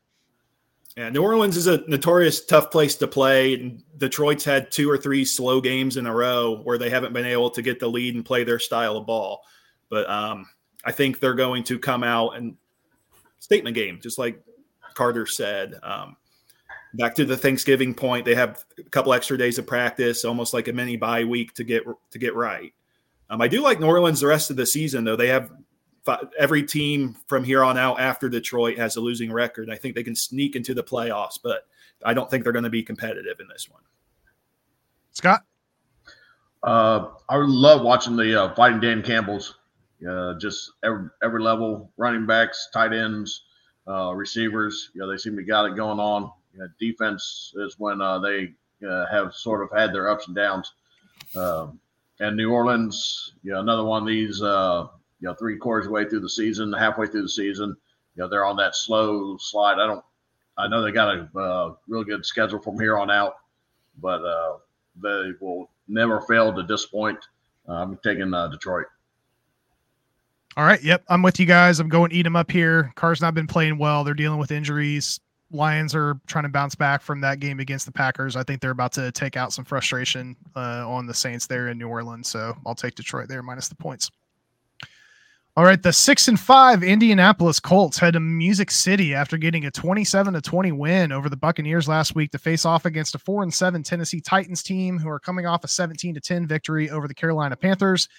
[0.97, 3.79] Yeah, New Orleans is a notorious tough place to play.
[3.97, 7.49] Detroit's had two or three slow games in a row where they haven't been able
[7.49, 9.41] to get the lead and play their style of ball.
[9.89, 10.47] But um,
[10.85, 12.55] I think they're going to come out and
[13.39, 14.39] statement game, just like
[14.93, 15.75] Carter said.
[15.81, 16.15] Um,
[16.93, 20.67] back to the Thanksgiving point, they have a couple extra days of practice, almost like
[20.67, 22.73] a mini bye week to get to get right.
[23.29, 25.15] Um, I do like New Orleans the rest of the season, though.
[25.15, 25.51] They have
[26.37, 29.69] every team from here on out after Detroit has a losing record.
[29.69, 31.65] I think they can sneak into the playoffs, but
[32.03, 33.81] I don't think they're going to be competitive in this one.
[35.13, 35.43] Scott,
[36.63, 39.55] uh, I love watching the uh, fighting Dan Campbell's.
[40.07, 43.45] Uh, just every, every level, running backs, tight ends,
[43.87, 44.91] uh, receivers.
[44.93, 46.29] You know, they seem to got it going on.
[46.53, 48.53] You know, defense is when uh, they
[48.87, 50.71] uh, have sort of had their ups and downs.
[51.35, 51.79] Um,
[52.19, 54.87] and New Orleans, you know, another one of these, uh,
[55.19, 57.75] you know, three quarters way through the season, halfway through the season,
[58.15, 59.79] you know, they're on that slow slide.
[59.79, 60.03] I don't,
[60.57, 63.37] I know they got a uh, real good schedule from here on out,
[63.99, 64.57] but uh,
[65.01, 67.17] they will never fail to disappoint.
[67.67, 68.85] Uh, I'm taking uh, Detroit.
[70.55, 70.83] All right.
[70.83, 71.05] Yep.
[71.09, 71.79] I'm with you guys.
[71.79, 72.91] I'm going eat them up here.
[72.95, 74.03] Carr's not been playing well.
[74.03, 75.19] They're dealing with injuries.
[75.53, 78.35] Lions are trying to bounce back from that game against the Packers.
[78.35, 81.77] I think they're about to take out some frustration uh, on the Saints there in
[81.77, 82.27] New Orleans.
[82.27, 84.09] So I'll take Detroit there minus the points.
[85.55, 89.71] All right, the six and five Indianapolis Colts head to Music City after getting a
[89.71, 93.43] 27 to 20 win over the Buccaneers last week to face off against a four
[93.43, 97.07] and seven Tennessee Titans team who are coming off a 17 to 10 victory over
[97.07, 98.09] the Carolina Panthers.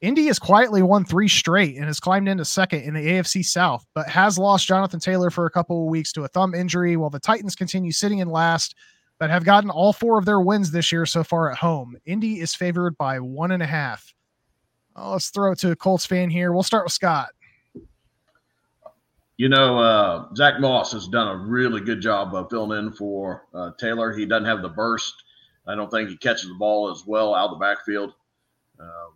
[0.00, 3.86] Indy has quietly won three straight and has climbed into second in the AFC South,
[3.94, 7.10] but has lost Jonathan Taylor for a couple of weeks to a thumb injury, while
[7.10, 8.74] the Titans continue sitting in last
[9.20, 11.96] but have gotten all four of their wins this year so far at home.
[12.06, 14.12] Indy is favored by one and a half.
[14.94, 16.52] Oh, let's throw it to a Colts fan here.
[16.52, 17.30] We'll start with Scott.
[19.38, 23.46] You know, uh, Zack Moss has done a really good job of filling in for
[23.54, 24.12] uh, Taylor.
[24.12, 25.14] He doesn't have the burst.
[25.66, 28.12] I don't think he catches the ball as well out of the backfield.
[28.78, 29.12] Um,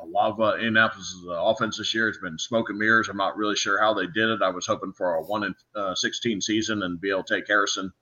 [0.00, 3.08] a lot of uh, Indianapolis' uh, offense this year has been smoke and mirrors.
[3.08, 4.42] I'm not really sure how they did it.
[4.42, 7.46] I was hoping for a one in uh, 16 season and be able to take
[7.46, 7.92] Harrison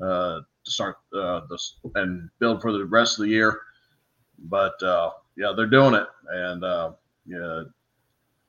[0.00, 3.60] uh, to start uh, this and build for the rest of the year.
[4.38, 6.06] But uh, yeah, they're doing it.
[6.28, 6.92] And uh,
[7.26, 7.64] yeah,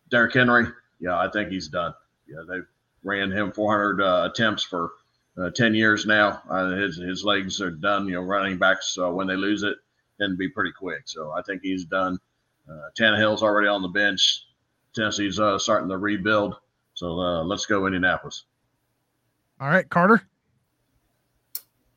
[0.10, 0.68] Derrick Henry,
[1.00, 1.94] yeah, I think he's done.
[2.28, 2.60] Yeah, they
[3.04, 4.92] ran him 400 uh, attempts for
[5.38, 6.42] uh, 10 years now.
[6.50, 8.08] Uh, his his legs are done.
[8.08, 9.78] You know, running backs uh, when they lose it
[10.20, 11.02] tend to be pretty quick.
[11.06, 12.20] So I think he's done.
[12.70, 14.46] Uh, Tannehill's already on the bench.
[14.94, 16.56] Tennessee's uh, starting to rebuild.
[16.94, 18.44] So uh, let's go Indianapolis.
[19.60, 20.22] All right, Carter.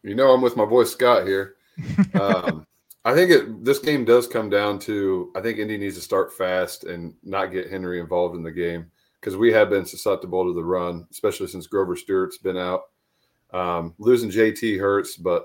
[0.02, 1.56] You know, I'm with my boy Scott here.
[2.14, 2.64] Um,
[3.04, 6.32] I think it, this game does come down to I think Indy needs to start
[6.32, 8.90] fast and not get Henry involved in the game
[9.20, 12.82] because we have been susceptible to the run, especially since Grover Stewart's been out.
[13.52, 15.44] Um, losing JT hurts, but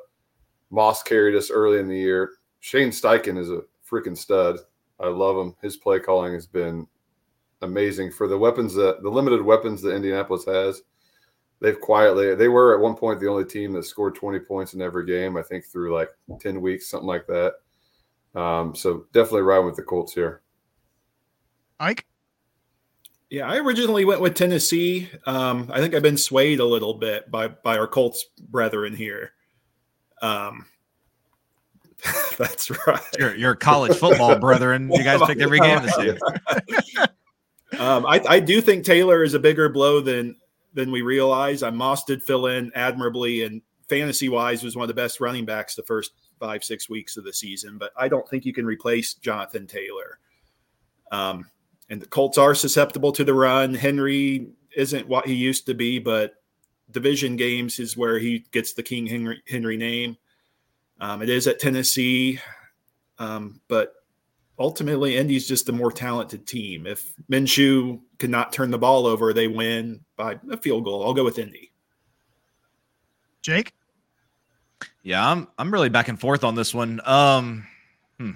[0.69, 2.31] Moss carried us early in the year.
[2.59, 4.59] Shane Steichen is a freaking stud.
[4.99, 5.55] I love him.
[5.61, 6.87] His play calling has been
[7.61, 10.81] amazing for the weapons that the limited weapons that Indianapolis has.
[11.61, 14.81] They've quietly they were at one point the only team that scored 20 points in
[14.81, 17.55] every game, I think through like 10 weeks, something like that.
[18.33, 20.41] Um, so definitely riding with the Colts here.
[21.79, 22.05] Ike.
[23.29, 25.09] Yeah, I originally went with Tennessee.
[25.25, 29.33] Um, I think I've been swayed a little bit by by our Colts brethren here.
[30.21, 30.65] Um,
[32.37, 33.01] that's right.
[33.17, 36.17] Your, your college football brethren, you guys picked every game this year.
[37.79, 40.35] um, I, I do think Taylor is a bigger blow than
[40.73, 41.63] than we realize.
[41.63, 45.45] I Moss did fill in admirably, and fantasy wise was one of the best running
[45.45, 47.77] backs the first five six weeks of the season.
[47.77, 50.19] But I don't think you can replace Jonathan Taylor.
[51.11, 51.49] Um,
[51.89, 53.73] and the Colts are susceptible to the run.
[53.73, 56.35] Henry isn't what he used to be, but
[56.91, 60.17] division games is where he gets the King Henry, Henry name.
[60.99, 62.39] Um, it is at Tennessee,
[63.17, 63.93] um, but
[64.59, 66.85] ultimately, Indy's just a more talented team.
[66.85, 71.03] If Minshew cannot turn the ball over, they win by a field goal.
[71.03, 71.71] I'll go with Indy.
[73.41, 73.73] Jake.
[75.01, 77.01] Yeah, I'm I'm really back and forth on this one.
[77.05, 77.65] Um,
[78.17, 78.31] hmm.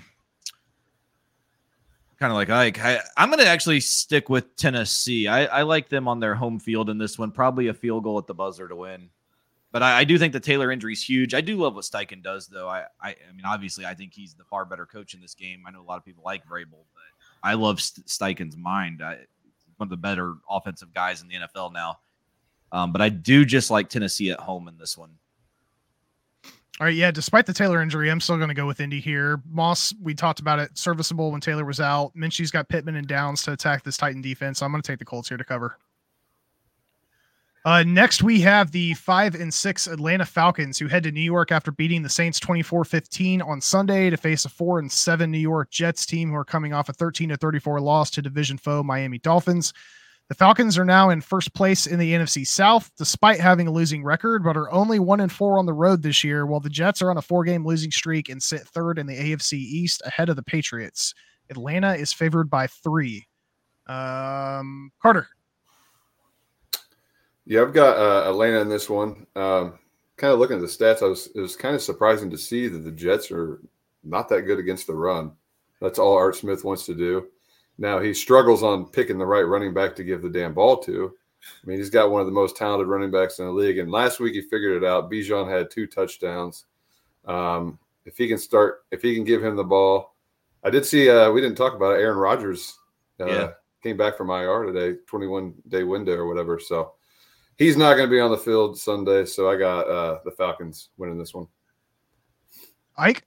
[2.17, 2.83] kind of like Ike.
[2.83, 5.27] I, I'm going to actually stick with Tennessee.
[5.27, 7.31] I, I like them on their home field in this one.
[7.31, 9.09] Probably a field goal at the buzzer to win.
[9.73, 11.33] But I, I do think the Taylor injury is huge.
[11.33, 12.69] I do love what Steichen does, though.
[12.69, 15.63] I, I, I mean, obviously, I think he's the far better coach in this game.
[15.67, 17.03] I know a lot of people like Vrabel, but
[17.41, 19.01] I love St- Steichen's mind.
[19.03, 19.17] I,
[19.77, 21.97] one of the better offensive guys in the NFL now.
[22.71, 25.09] Um, but I do just like Tennessee at home in this one.
[26.79, 27.09] All right, yeah.
[27.09, 29.41] Despite the Taylor injury, I'm still going to go with Indy here.
[29.49, 32.15] Moss, we talked about it, serviceable when Taylor was out.
[32.15, 34.59] Minshew's got Pittman and Downs to attack this Titan defense.
[34.59, 35.77] So I'm going to take the Colts here to cover.
[37.65, 41.49] Uh, next, we have the five and six Atlanta Falcons who head to New York
[41.49, 45.37] after beating the Saints 24 15 on Sunday to face a four and seven New
[45.37, 48.83] York Jets team who are coming off a 13 to 34 loss to division foe
[48.83, 49.73] Miami Dolphins.
[50.27, 54.03] The Falcons are now in first place in the NFC South, despite having a losing
[54.03, 57.01] record, but are only one and four on the road this year, while the Jets
[57.01, 60.27] are on a four game losing streak and sit third in the AFC East ahead
[60.27, 61.13] of the Patriots.
[61.49, 63.25] Atlanta is favored by three.
[63.87, 65.27] Um, Carter.
[67.45, 69.25] Yeah, I've got uh, Atlanta in this one.
[69.35, 69.79] Um,
[70.17, 72.67] kind of looking at the stats, I was it was kind of surprising to see
[72.67, 73.59] that the Jets are
[74.03, 75.31] not that good against the run.
[75.81, 77.27] That's all Art Smith wants to do.
[77.77, 81.13] Now he struggles on picking the right running back to give the damn ball to.
[81.43, 83.77] I mean, he's got one of the most talented running backs in the league.
[83.79, 85.11] And last week he figured it out.
[85.11, 86.65] Bijan had two touchdowns.
[87.25, 90.15] Um, if he can start, if he can give him the ball,
[90.63, 91.09] I did see.
[91.09, 92.01] Uh, we didn't talk about it.
[92.01, 92.77] Aaron Rodgers
[93.19, 93.49] uh, Yeah.
[93.81, 96.59] came back from IR today, 21 day window or whatever.
[96.59, 96.93] So
[97.57, 99.25] he's not going to be on the field Sunday.
[99.25, 101.47] So I got uh, the Falcons winning this one.
[102.97, 103.25] Ike.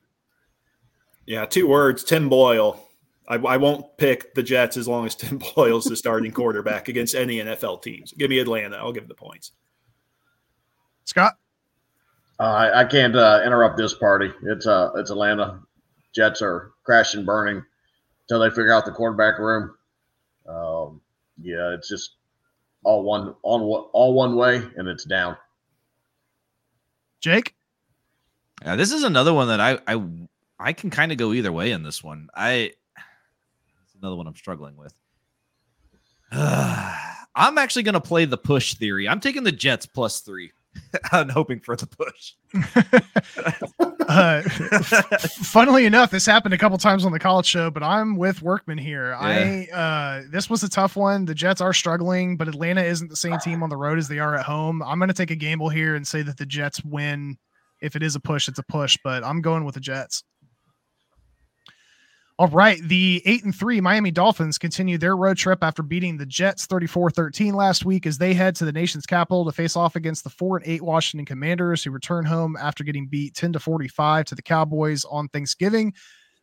[1.26, 2.82] Yeah, two words Tim Boyle.
[3.28, 7.14] I, I won't pick the Jets as long as Tim Boyle's the starting quarterback against
[7.14, 8.12] any NFL teams.
[8.12, 8.76] Give me Atlanta.
[8.76, 9.52] I'll give the points.
[11.04, 11.34] Scott.
[12.38, 14.30] Uh, I, I can't uh, interrupt this party.
[14.42, 15.60] It's uh, it's Atlanta.
[16.14, 17.62] Jets are crashing, burning
[18.24, 19.74] until they figure out the quarterback room.
[20.48, 21.00] Um,
[21.40, 22.16] yeah, it's just
[22.86, 23.62] all one on
[23.92, 25.36] all one way, and it's down.
[27.20, 27.54] Jake.
[28.62, 30.02] Yeah, this is another one that I I
[30.58, 32.28] I can kind of go either way in this one.
[32.34, 32.72] I
[33.84, 34.94] it's another one I'm struggling with.
[36.32, 39.08] I'm actually going to play the push theory.
[39.08, 40.52] I'm taking the Jets plus three.
[41.12, 42.34] I'm hoping for the push.
[44.08, 44.42] uh,
[45.44, 48.78] funnily enough, this happened a couple times on the college show, but I'm with Workman
[48.78, 49.14] here.
[49.18, 51.24] I uh, this was a tough one.
[51.24, 54.18] The Jets are struggling, but Atlanta isn't the same team on the road as they
[54.18, 54.82] are at home.
[54.82, 57.36] I'm going to take a gamble here and say that the Jets win.
[57.82, 60.24] If it is a push, it's a push, but I'm going with the Jets.
[62.38, 62.82] All right.
[62.82, 67.10] The eight and three Miami Dolphins continue their road trip after beating the Jets 34
[67.10, 70.28] 13 last week as they head to the nation's capital to face off against the
[70.28, 74.34] four and eight Washington Commanders, who return home after getting beat 10 to 45 to
[74.34, 75.94] the Cowboys on Thanksgiving.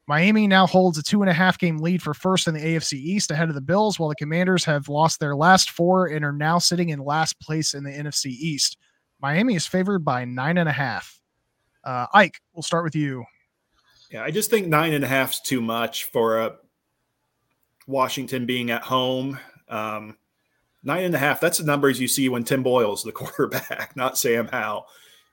[0.08, 2.94] Miami now holds a two and a half game lead for first in the AFC
[2.94, 6.34] East ahead of the Bills, while the Commanders have lost their last four and are
[6.34, 8.78] now sitting in last place in the NFC East.
[9.22, 11.22] Miami is favored by nine and a half.
[11.84, 13.24] Uh, Ike, we'll start with you.
[14.14, 16.55] Yeah, I just think nine and a half is too much for a
[17.88, 19.39] Washington being at home.
[19.68, 20.18] Um,
[20.84, 24.20] nine and a half, that's the numbers you see when Tim Boyle's the quarterback, not
[24.20, 24.86] Sam Howell,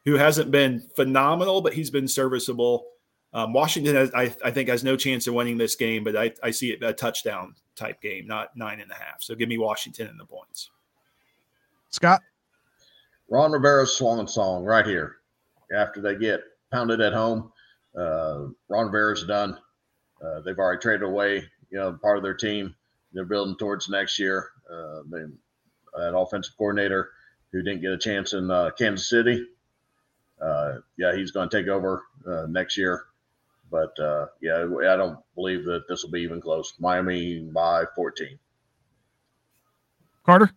[0.06, 2.86] who hasn't been phenomenal, but he's been serviceable.
[3.34, 6.32] Um, Washington, has, I, I, think, has no chance of winning this game, but I,
[6.42, 9.22] I see it a touchdown type game, not nine and a half.
[9.22, 10.70] So give me Washington in the points.
[11.90, 12.22] Scott?
[13.28, 15.16] Ron Rivera's swan song right here
[15.72, 16.40] after they get
[16.72, 17.52] pounded at home
[17.96, 19.58] uh, Ron Rivera's done.
[20.24, 22.74] Uh, they've already traded away, you know, part of their team.
[23.12, 24.50] They're building towards next year.
[24.70, 25.24] Uh, they,
[25.94, 27.10] an offensive coordinator
[27.52, 29.44] who didn't get a chance in uh, Kansas City.
[30.40, 33.06] Uh, yeah, he's going to take over uh, next year.
[33.70, 36.74] But uh, yeah, I don't believe that this will be even close.
[36.78, 38.38] Miami by 14.
[40.24, 40.50] Carter?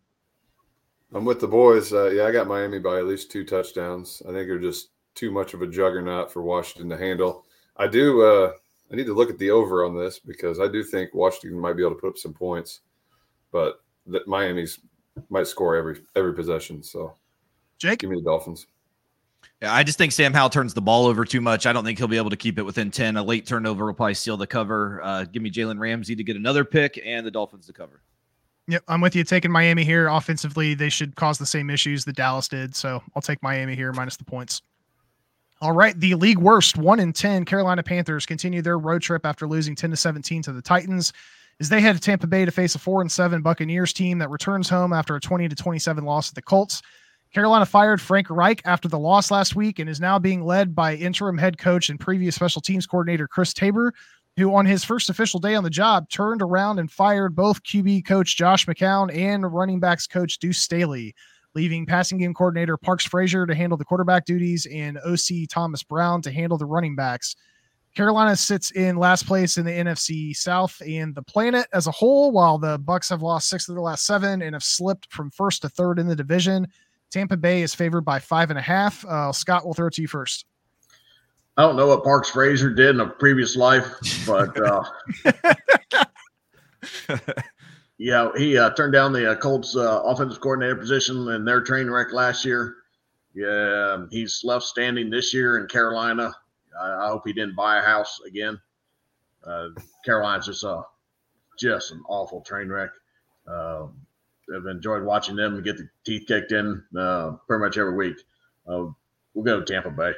[1.13, 1.93] I'm with the boys.
[1.93, 4.21] Uh, yeah, I got Miami by at least two touchdowns.
[4.27, 7.45] I think they're just too much of a juggernaut for Washington to handle.
[7.77, 8.21] I do.
[8.21, 8.51] Uh,
[8.91, 11.73] I need to look at the over on this because I do think Washington might
[11.73, 12.81] be able to put up some points,
[13.51, 14.79] but that Miami's
[15.29, 16.83] might score every every possession.
[16.83, 17.15] So,
[17.77, 18.67] Jake, give me the Dolphins.
[19.61, 21.65] Yeah, I just think Sam Howell turns the ball over too much.
[21.65, 23.17] I don't think he'll be able to keep it within 10.
[23.17, 25.01] A late turnover will probably seal the cover.
[25.03, 28.01] Uh, give me Jalen Ramsey to get another pick and the Dolphins to cover.
[28.67, 29.23] Yep, I'm with you.
[29.23, 30.07] Taking Miami here.
[30.07, 32.75] Offensively, they should cause the same issues that Dallas did.
[32.75, 34.61] So I'll take Miami here minus the points.
[35.63, 39.47] All right, the league worst one in ten Carolina Panthers continue their road trip after
[39.47, 41.13] losing ten to seventeen to the Titans,
[41.61, 44.29] as they head to Tampa Bay to face a four and seven Buccaneers team that
[44.29, 46.81] returns home after a twenty to twenty seven loss at the Colts.
[47.33, 50.95] Carolina fired Frank Reich after the loss last week and is now being led by
[50.95, 53.93] interim head coach and previous special teams coordinator Chris Tabor,
[54.35, 58.05] who on his first official day on the job turned around and fired both QB
[58.05, 61.15] coach Josh McCown and running backs coach Deuce Staley
[61.55, 66.21] leaving passing game coordinator Parks Frazier to handle the quarterback duties and OC Thomas Brown
[66.23, 67.35] to handle the running backs.
[67.95, 72.31] Carolina sits in last place in the NFC South and the planet as a whole,
[72.31, 75.61] while the Bucks have lost six of the last seven and have slipped from first
[75.61, 76.67] to third in the division.
[77.11, 79.05] Tampa Bay is favored by five and a half.
[79.05, 80.45] Uh, Scott, will throw it to you first.
[81.55, 83.85] I don't know what Parks Frazier did in a previous life,
[84.25, 84.83] but uh,
[88.03, 91.89] Yeah, he uh, turned down the uh, Colts uh, offensive coordinator position in their train
[91.89, 92.75] wreck last year.
[93.33, 96.35] Yeah, he's left standing this year in Carolina.
[96.77, 98.59] I, I hope he didn't buy a house again.
[99.41, 99.69] Uh,
[100.03, 100.81] Carolina's just a
[101.57, 102.89] just an awful train wreck.
[103.47, 103.95] Um,
[104.53, 108.17] I've enjoyed watching them get the teeth kicked in uh, pretty much every week.
[108.67, 108.87] Uh,
[109.33, 110.11] we'll go to Tampa Bay.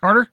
[0.00, 0.26] Carter.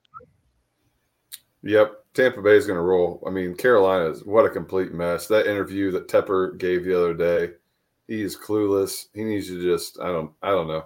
[1.62, 3.24] Yep, Tampa Bay is going to roll.
[3.28, 5.28] I mean, Carolina is what a complete mess.
[5.28, 7.54] That interview that Tepper gave the other day,
[8.08, 9.06] he is clueless.
[9.14, 10.86] He needs to just I don't I don't know,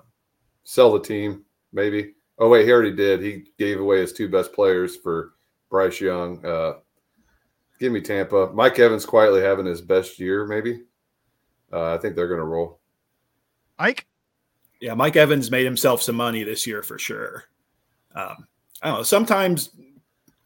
[0.65, 2.15] sell the team maybe.
[2.37, 3.21] Oh wait, he already did.
[3.21, 5.33] He gave away his two best players for
[5.69, 6.45] Bryce Young.
[6.45, 6.73] Uh,
[7.79, 8.51] give me Tampa.
[8.53, 10.81] Mike Evans quietly having his best year, maybe.
[11.71, 12.79] Uh, I think they're going to roll.
[13.79, 14.05] Ike.
[14.81, 17.45] Yeah, Mike Evans made himself some money this year for sure.
[18.15, 18.47] Um,
[18.81, 19.03] I don't know.
[19.03, 19.69] Sometimes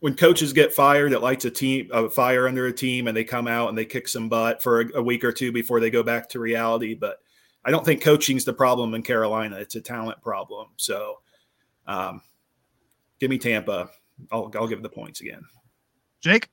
[0.05, 3.23] when coaches get fired, it lights a team a fire under a team, and they
[3.23, 5.89] come out and they kick some butt for a, a week or two before they
[5.89, 6.93] go back to reality.
[6.93, 7.17] But
[7.65, 10.67] I don't think coaching's the problem in Carolina; it's a talent problem.
[10.77, 11.21] So,
[11.87, 12.21] um,
[13.19, 13.89] give me Tampa.
[14.31, 15.41] I'll I'll give the points again.
[16.21, 16.49] Jake.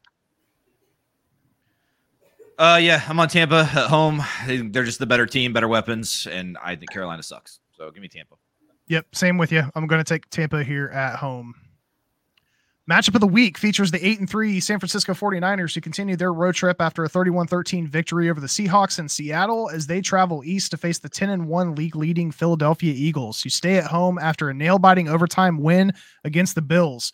[2.58, 4.22] Uh, yeah, I'm on Tampa at home.
[4.46, 7.60] They're just the better team, better weapons, and I think Carolina sucks.
[7.72, 8.36] So give me Tampa.
[8.86, 9.62] Yep, same with you.
[9.74, 11.54] I'm going to take Tampa here at home.
[12.90, 16.32] Matchup of the week features the 8 and 3 San Francisco 49ers who continue their
[16.32, 20.72] road trip after a 31-13 victory over the Seahawks in Seattle as they travel east
[20.72, 24.50] to face the 10 and 1 league leading Philadelphia Eagles who stay at home after
[24.50, 25.92] a nail-biting overtime win
[26.24, 27.12] against the Bills.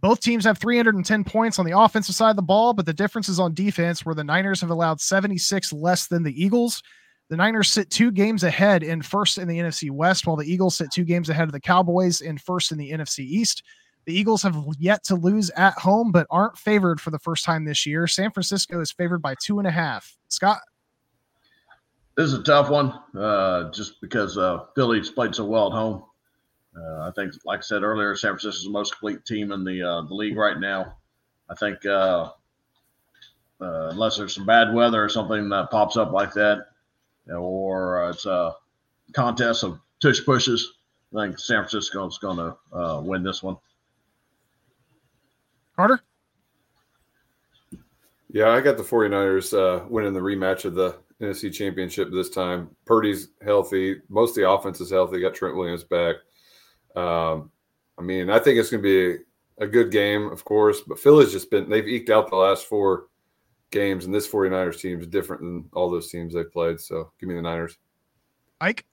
[0.00, 3.28] Both teams have 310 points on the offensive side of the ball, but the difference
[3.28, 6.84] is on defense where the Niners have allowed 76 less than the Eagles.
[7.30, 10.76] The Niners sit two games ahead in first in the NFC West, while the Eagles
[10.76, 13.64] sit two games ahead of the Cowboys in first in the NFC East.
[14.10, 17.64] The Eagles have yet to lose at home, but aren't favored for the first time
[17.64, 18.08] this year.
[18.08, 20.16] San Francisco is favored by two and a half.
[20.26, 20.58] Scott,
[22.16, 26.02] This is a tough one, uh, just because uh, Philly's played so well at home.
[26.76, 29.80] Uh, I think, like I said earlier, San Francisco's the most complete team in the
[29.80, 30.96] uh, the league right now.
[31.48, 32.30] I think, uh,
[33.60, 36.66] uh, unless there's some bad weather or something that pops up like that,
[37.32, 38.56] or uh, it's a
[39.12, 40.72] contest of tush pushes,
[41.16, 43.56] I think San Francisco's going to uh, win this one.
[45.80, 46.02] Carter,
[48.30, 52.68] Yeah, I got the 49ers uh, winning the rematch of the NFC Championship this time.
[52.84, 54.02] Purdy's healthy.
[54.10, 55.22] Most of the offense is healthy.
[55.22, 56.16] Got Trent Williams back.
[56.94, 57.50] Um,
[57.98, 59.24] I mean, I think it's going to be
[59.56, 63.06] a good game, of course, but Philly's just been, they've eked out the last four
[63.70, 66.78] games, and this 49ers team is different than all those teams they've played.
[66.78, 67.78] So give me the Niners.
[68.60, 68.84] Ike,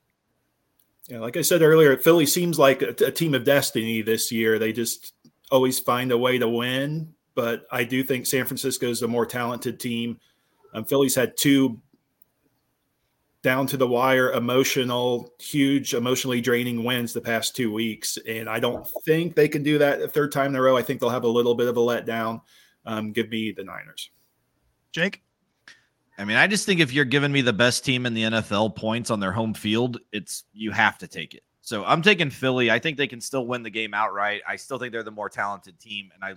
[1.09, 4.57] Yeah, like I said earlier, Philly seems like a, a team of destiny this year.
[4.57, 5.13] They just
[5.51, 7.13] always find a way to win.
[7.35, 10.19] But I do think San Francisco is a more talented team.
[10.73, 11.79] Um, Philly's had two
[13.43, 18.59] down to the wire, emotional, huge, emotionally draining wins the past two weeks, and I
[18.59, 20.75] don't think they can do that a third time in a row.
[20.75, 22.41] I think they'll have a little bit of a letdown.
[22.85, 24.09] Um, give me the Niners.
[24.91, 25.21] Jake,
[26.17, 28.75] I mean, I just think if you're giving me the best team in the NFL
[28.75, 31.43] points on their home field, it's you have to take it.
[31.67, 32.71] So I'm taking Philly.
[32.71, 34.41] I think they can still win the game outright.
[34.47, 36.29] I still think they're the more talented team, and I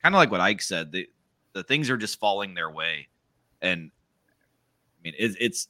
[0.00, 0.92] kind of like what Ike said.
[0.92, 1.10] The
[1.54, 3.08] the things are just falling their way,
[3.60, 3.90] and
[4.30, 5.66] I mean, it's, it's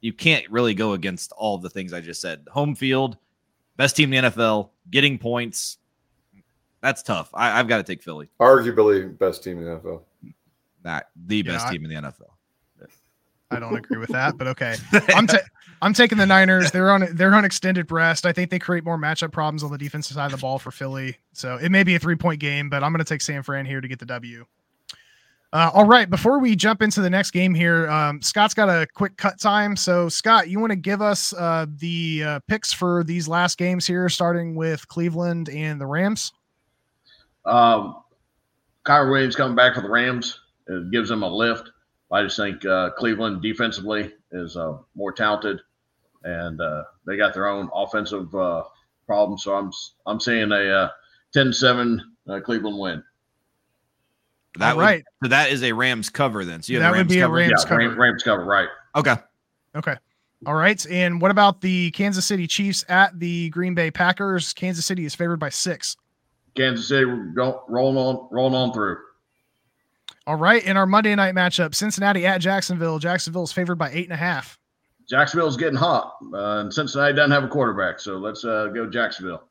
[0.00, 2.44] you can't really go against all of the things I just said.
[2.50, 3.18] Home field,
[3.76, 5.78] best team in the NFL, getting points.
[6.80, 7.30] That's tough.
[7.34, 8.28] I, I've got to take Philly.
[8.40, 10.02] Arguably best team in the NFL.
[10.84, 12.30] Not the Yeah, best I- team in the NFL.
[13.50, 14.76] I don't agree with that, but okay.
[15.08, 15.38] I'm ta-
[15.80, 16.70] I'm taking the Niners.
[16.70, 18.26] They're on they're on extended rest.
[18.26, 20.70] I think they create more matchup problems on the defensive side of the ball for
[20.70, 21.16] Philly.
[21.32, 23.66] So it may be a three point game, but I'm going to take San Fran
[23.66, 24.46] here to get the W.
[25.52, 28.86] Uh, all right, before we jump into the next game here, um, Scott's got a
[28.94, 29.76] quick cut time.
[29.76, 33.86] So Scott, you want to give us uh, the uh, picks for these last games
[33.86, 36.32] here, starting with Cleveland and the Rams.
[37.44, 38.02] Um,
[38.84, 41.70] Kyren Williams coming back for the Rams it gives them a lift.
[42.12, 45.60] I just think uh, Cleveland defensively is uh, more talented,
[46.24, 48.62] and uh, they got their own offensive uh,
[49.06, 49.42] problems.
[49.44, 49.72] So I'm
[50.06, 50.90] I'm seeing a uh,
[51.34, 53.02] 10-7 uh, Cleveland win.
[54.58, 56.62] That All would- right, so that is a Rams cover then.
[56.62, 57.28] So you have That the would Rams be a.
[57.28, 57.94] Rams yeah, cover.
[57.96, 58.68] Rams cover right.
[58.94, 59.16] Okay.
[59.74, 59.96] Okay.
[60.46, 60.86] All right.
[60.90, 64.52] And what about the Kansas City Chiefs at the Green Bay Packers?
[64.54, 65.96] Kansas City is favored by six.
[66.56, 68.98] Kansas City rolling on rolling on through.
[70.26, 70.64] All right.
[70.64, 72.98] In our Monday night matchup, Cincinnati at Jacksonville.
[72.98, 74.58] Jacksonville is favored by eight and a half.
[75.08, 79.44] Jacksonville's getting hot, uh, and Cincinnati doesn't have a quarterback, so let's uh, go Jacksonville.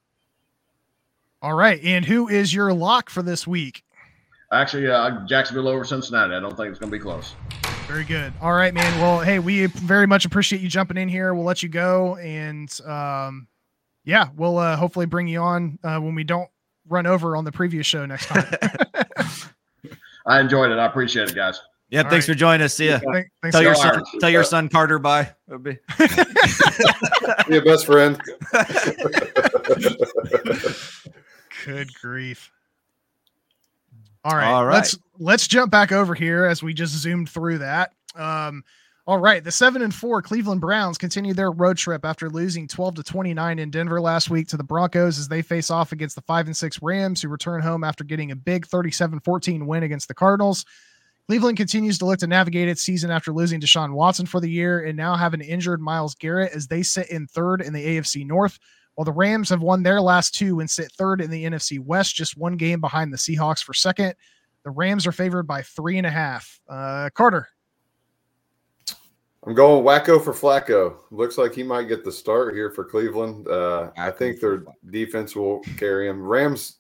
[1.42, 1.82] All right.
[1.82, 3.84] And who is your lock for this week?
[4.52, 6.34] Actually, uh, Jacksonville over Cincinnati.
[6.34, 7.36] I don't think it's going to be close.
[7.88, 8.34] Very good.
[8.42, 9.00] All right, man.
[9.00, 11.34] Well, hey, we very much appreciate you jumping in here.
[11.34, 12.16] We'll let you go.
[12.18, 13.48] And um,
[14.04, 16.50] yeah, we'll uh, hopefully bring you on uh, when we don't
[16.88, 18.46] run over on the previous show next time.
[20.26, 20.80] I enjoyed it.
[20.80, 21.60] I appreciate it, guys.
[21.90, 22.02] Yeah.
[22.04, 22.34] All thanks right.
[22.34, 22.74] for joining us.
[22.74, 23.00] See ya.
[23.00, 25.30] Thank- thanks Tell your son, tell your son Carter bye.
[25.48, 25.78] That'd be-
[27.54, 28.20] your best friend.
[31.66, 32.52] Good grief.
[34.24, 34.52] All right.
[34.52, 34.74] All right.
[34.74, 37.92] Let's let's jump back over here as we just zoomed through that.
[38.16, 38.64] Um
[39.08, 42.96] all right, the 7 and 4 Cleveland Browns continue their road trip after losing 12
[42.96, 46.24] to 29 in Denver last week to the Broncos as they face off against the
[46.24, 50.16] 5 and 6 Rams who return home after getting a big 37-14 win against the
[50.16, 50.66] Cardinals.
[51.28, 54.86] Cleveland continues to look to navigate its season after losing Deshaun Watson for the year
[54.86, 58.26] and now have an injured Myles Garrett as they sit in third in the AFC
[58.26, 58.58] North.
[58.96, 62.16] While the Rams have won their last two and sit third in the NFC West,
[62.16, 64.16] just one game behind the Seahawks for second.
[64.64, 66.60] The Rams are favored by three and a half.
[66.68, 67.50] Uh, Carter,
[69.46, 70.96] I'm going wacko for Flacco.
[71.12, 73.48] Looks like he might get the start here for Cleveland.
[73.48, 76.22] Uh, I think their defense will carry him.
[76.22, 76.78] Rams.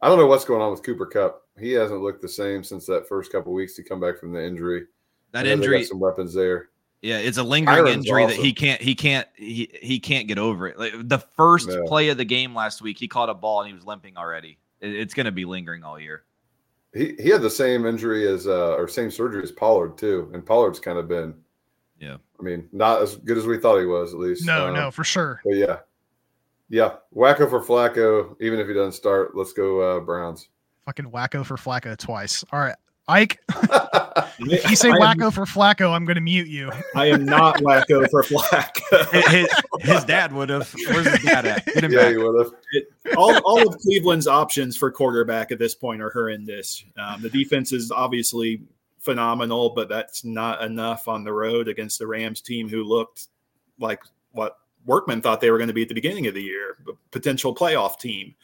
[0.00, 1.42] I don't know what's going on with Cooper Kupp.
[1.58, 4.42] He hasn't looked the same since that first couple weeks to come back from the
[4.44, 4.86] injury.
[5.32, 6.68] That know they got injury, some weapons there.
[7.02, 10.38] yeah, it's a lingering Tyron's injury that he can't, he can't, he, he can't get
[10.38, 10.78] over it.
[10.78, 11.78] Like the first Yeah.
[11.86, 14.58] play of the game last week, he caught a ball and he was limping already.
[14.80, 16.24] It- it's going to be lingering all year.
[16.94, 20.44] He he had the same injury as uh, or same surgery as Pollard too, and
[20.46, 21.34] Pollard's kind of been.
[22.00, 22.16] Yeah.
[22.38, 24.44] I mean, not as good as we thought he was, at least.
[24.44, 25.40] no, Um, no, for sure.
[25.44, 25.78] But yeah,
[26.68, 28.36] yeah, wacko for Flacco.
[28.40, 30.48] Even if he doesn't start, let's go uh, Browns.
[30.84, 32.44] Fucking wacko for Flacco twice.
[32.52, 32.76] All right.
[33.08, 33.38] Ike,
[34.40, 36.72] if you say I am- wacko for Flacco, I'm going to mute you.
[36.96, 39.28] I am not wacko for Flacco.
[39.30, 39.48] his,
[39.80, 40.74] his dad would have.
[40.88, 41.64] Where's his dad at?
[41.66, 42.12] Get him yeah, back.
[42.14, 43.16] you would have.
[43.16, 46.84] all, all of Cleveland's options for quarterback at this point are horrendous.
[46.98, 48.62] Um, the defense is obviously
[49.06, 53.28] phenomenal, but that's not enough on the road against the Rams team who looked
[53.80, 54.02] like
[54.32, 56.92] what Workman thought they were going to be at the beginning of the year, a
[57.10, 58.34] potential playoff team.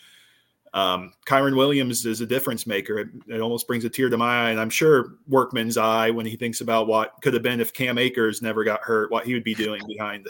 [0.72, 3.00] Um, Kyren Williams is a difference maker.
[3.00, 6.24] It, it almost brings a tear to my eye, and I'm sure Workman's eye when
[6.24, 9.34] he thinks about what could have been if Cam Akers never got hurt, what he
[9.34, 10.26] would be doing behind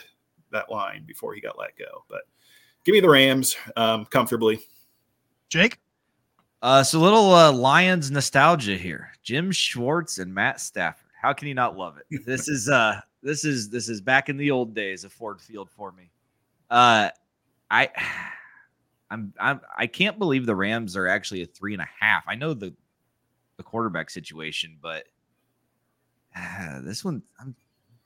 [0.51, 2.05] that line before he got let go.
[2.09, 2.23] But
[2.85, 4.61] give me the Rams um, comfortably.
[5.49, 5.79] Jake,
[6.63, 9.11] Uh, so little uh, Lions nostalgia here.
[9.25, 11.11] Jim Schwartz and Matt Stafford.
[11.21, 12.25] How can you not love it?
[12.25, 15.71] This is uh this is this is back in the old days of Ford Field
[15.71, 16.11] for me.
[16.71, 17.11] Uh
[17.71, 17.91] I
[19.11, 22.25] I'm I'm I can't believe the Rams are actually a three and a half.
[22.27, 22.75] I know the
[23.57, 25.05] the quarterback situation, but
[26.37, 27.55] uh, this one I'm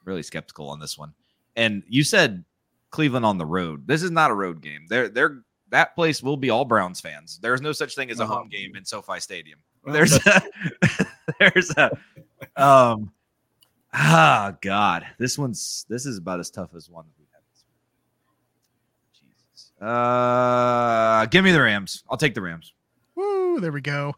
[0.04, 1.12] really skeptical on this one.
[1.56, 2.44] And you said
[2.90, 3.86] Cleveland on the road.
[3.86, 4.86] This is not a road game.
[4.88, 7.38] They're they're that place will be all Browns fans.
[7.42, 8.34] There's no such thing as a Uh-huh.
[8.36, 9.58] home game in SoFi Stadium.
[9.84, 10.42] There's a,
[11.40, 11.90] there's a
[12.56, 13.12] um
[13.92, 15.06] ah God.
[15.18, 17.40] This one's this is about as tough as one we had.
[17.52, 17.64] this
[19.22, 19.30] week.
[19.32, 19.72] Jesus.
[19.80, 22.02] Uh give me the Rams.
[22.10, 22.72] I'll take the Rams.
[23.14, 24.14] Woo, there we go.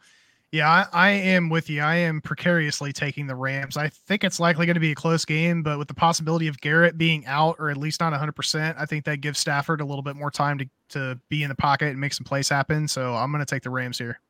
[0.51, 1.83] Yeah, I, I am with you.
[1.83, 3.77] I am precariously taking the Rams.
[3.77, 6.59] I think it's likely going to be a close game, but with the possibility of
[6.61, 10.03] Garrett being out or at least not 100%, I think that gives Stafford a little
[10.03, 12.89] bit more time to, to be in the pocket and make some plays happen.
[12.89, 14.21] So I'm going to take the Rams here.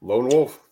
[0.00, 0.65] Lone Wolf.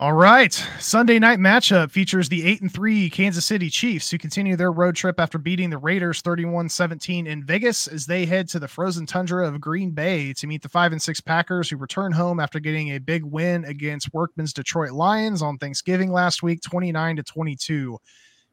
[0.00, 0.52] All right.
[0.78, 4.94] Sunday night matchup features the 8 and 3 Kansas City Chiefs who continue their road
[4.94, 9.48] trip after beating the Raiders 31-17 in Vegas as they head to the frozen tundra
[9.48, 12.90] of Green Bay to meet the 5 and 6 Packers who return home after getting
[12.90, 17.98] a big win against Workman's Detroit Lions on Thanksgiving last week 29 to 22.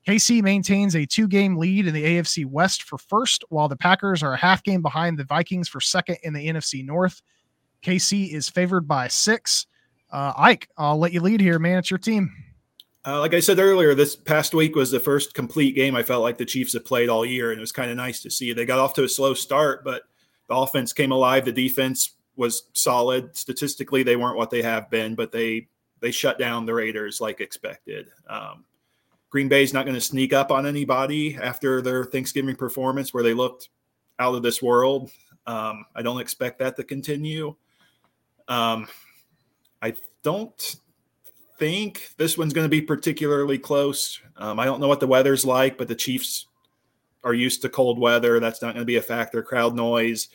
[0.07, 4.33] KC maintains a two-game lead in the AFC West for first while the Packers are
[4.33, 7.21] a half game behind the Vikings for second in the NFC North.
[7.83, 9.67] KC is favored by 6.
[10.15, 11.77] Uh, Ike, I'll let you lead here, man.
[11.77, 12.33] It's your team.
[13.05, 16.23] Uh, like I said earlier, this past week was the first complete game I felt
[16.23, 18.53] like the Chiefs have played all year, and it was kind of nice to see.
[18.53, 20.03] They got off to a slow start, but
[20.47, 21.43] the offense came alive.
[21.43, 23.35] The defense was solid.
[23.35, 25.67] Statistically, they weren't what they have been, but they
[25.99, 28.07] they shut down the Raiders like expected.
[28.29, 28.63] Um,
[29.31, 33.33] Green Bay's not going to sneak up on anybody after their Thanksgiving performance, where they
[33.33, 33.67] looked
[34.19, 35.11] out of this world.
[35.45, 37.53] Um, I don't expect that to continue.
[38.47, 38.87] Um,
[39.85, 40.77] I don't
[41.59, 44.19] think this one's going to be particularly close.
[44.35, 46.47] Um, I don't know what the weather's like, but the Chiefs
[47.23, 48.39] are used to cold weather.
[48.39, 49.43] That's not going to be a factor.
[49.43, 50.29] Crowd noise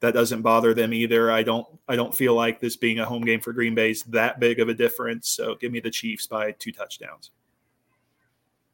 [0.00, 1.30] that doesn't bother them either.
[1.30, 1.66] I don't.
[1.86, 4.70] I don't feel like this being a home game for Green Bay's that big of
[4.70, 5.28] a difference.
[5.28, 7.30] So give me the Chiefs by two touchdowns.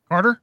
[0.08, 0.42] Carter?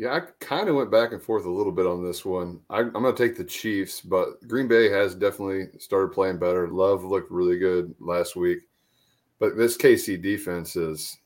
[0.00, 2.60] Yeah, I kind of went back and forth a little bit on this one.
[2.70, 6.68] I, I'm going to take the Chiefs, but Green Bay has definitely started playing better.
[6.68, 8.60] Love looked really good last week,
[9.38, 11.18] but this KC defense is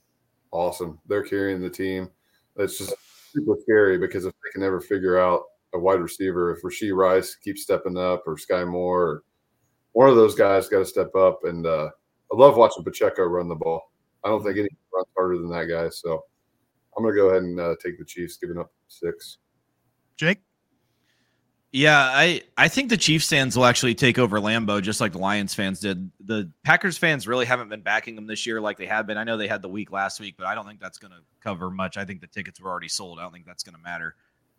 [0.50, 0.98] awesome.
[1.06, 2.10] They're carrying the team.
[2.56, 2.94] It's just
[3.32, 7.36] super scary because if they can never figure out a wide receiver, if Rashee Rice
[7.36, 9.22] keeps stepping up or Skyy Moore, or
[9.92, 11.44] one of those guys got to step up.
[11.44, 11.90] And uh,
[12.32, 13.92] I love watching Pacheco run the ball.
[14.24, 15.90] I don't think any runs harder than that guy.
[15.90, 16.24] So
[16.96, 19.38] I'm going to go ahead and uh, take the Chiefs, giving up six.
[20.16, 20.38] Jake?
[21.72, 25.18] Yeah, I I think the Chiefs fans will actually take over Lambeau just like the
[25.18, 26.08] Lions fans did.
[26.20, 29.18] The Packers fans really haven't been backing them this year like they have been.
[29.18, 31.18] I know they had the week last week, but I don't think that's going to
[31.40, 31.96] cover much.
[31.96, 33.18] I think the tickets were already sold.
[33.18, 34.14] I don't think that's going to matter.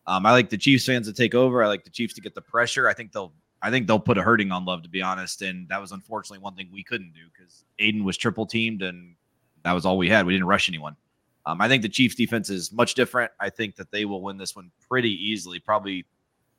[0.06, 1.64] Um, I like the Chiefs fans to take over.
[1.64, 2.90] I like the Chiefs to get the pressure.
[2.90, 3.32] I think they'll
[3.62, 6.44] I think they'll put a hurting on Love to be honest, and that was unfortunately
[6.44, 9.16] one thing we couldn't do because Aidan was triple teamed and
[9.64, 10.26] that was all we had.
[10.26, 10.98] We didn't rush anyone.
[11.46, 13.32] Um, I think the Chiefs defense is much different.
[13.40, 16.06] I think that they will win this one pretty easily, probably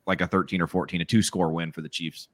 [0.05, 2.29] like a 13 or 14, a two score win for the Chiefs.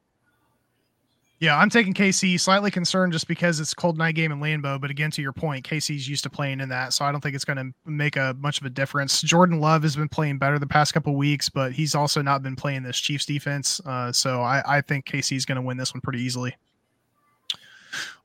[1.40, 2.40] Yeah, I'm taking KC.
[2.40, 4.80] Slightly concerned just because it's cold night game in Lambeau.
[4.80, 7.36] But again, to your point, KC's used to playing in that, so I don't think
[7.36, 9.22] it's going to make a much of a difference.
[9.22, 12.56] Jordan Love has been playing better the past couple weeks, but he's also not been
[12.56, 13.82] playing this Chiefs defense.
[13.86, 16.56] Uh, so I, I think KC's going to win this one pretty easily.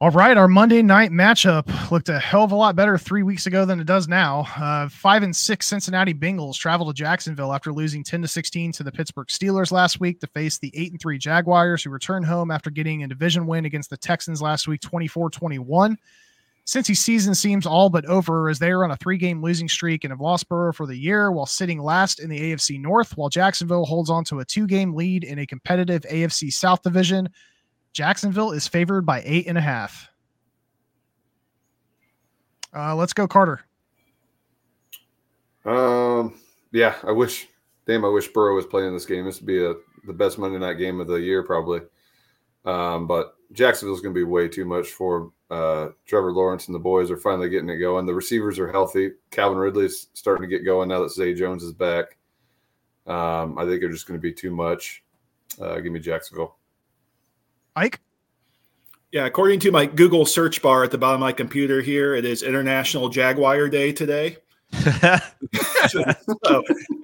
[0.00, 3.46] All right, our Monday night matchup looked a hell of a lot better three weeks
[3.46, 4.46] ago than it does now.
[4.56, 8.82] Uh, five and six Cincinnati Bengals travel to Jacksonville after losing ten to sixteen to
[8.82, 12.50] the Pittsburgh Steelers last week to face the eight and three Jaguars, who return home
[12.50, 15.96] after getting a division win against the Texans last week, 24-21.
[16.68, 20.12] Cincy's season seems all but over as they are on a three-game losing streak and
[20.12, 23.86] have lost Burrow for the year while sitting last in the AFC North, while Jacksonville
[23.86, 27.30] holds on to a two-game lead in a competitive AFC South division.
[27.92, 30.08] Jacksonville is favored by eight and a half.
[32.74, 33.60] Uh, let's go, Carter.
[35.64, 36.40] Um,
[36.72, 37.48] yeah, I wish.
[37.86, 39.24] Damn, I wish Burrow was playing this game.
[39.24, 39.74] This would be a
[40.08, 41.80] the best Monday night game of the year, probably.
[42.64, 46.80] Um, but Jacksonville's going to be way too much for uh, Trevor Lawrence and the
[46.80, 48.04] boys are finally getting it going.
[48.04, 49.12] The receivers are healthy.
[49.30, 52.18] Calvin Ridley's starting to get going now that Zay Jones is back.
[53.06, 55.02] Um, I think they're just going to be too much.
[55.60, 56.57] Uh, give me Jacksonville.
[57.78, 58.00] Ike.
[59.12, 62.24] Yeah, according to my Google search bar at the bottom of my computer here, it
[62.26, 64.36] is International Jaguar Day today.
[64.72, 66.04] so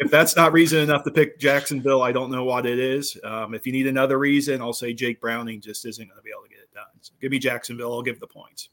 [0.01, 3.17] if that's not reason enough to pick Jacksonville, I don't know what it is.
[3.25, 6.29] Um, if you need another reason, I'll say Jake Browning just isn't going to be
[6.31, 6.85] able to get it done.
[7.01, 7.93] So give me Jacksonville.
[7.95, 8.69] I'll give the points.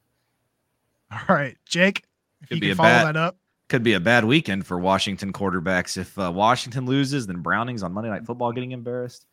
[1.09, 2.03] All right, Jake.
[2.41, 3.37] If Could you be can a follow bad- that up.
[3.69, 5.95] Could be a bad weekend for Washington quarterbacks.
[5.95, 9.25] If uh, Washington loses, then Browning's on Monday Night Football getting embarrassed.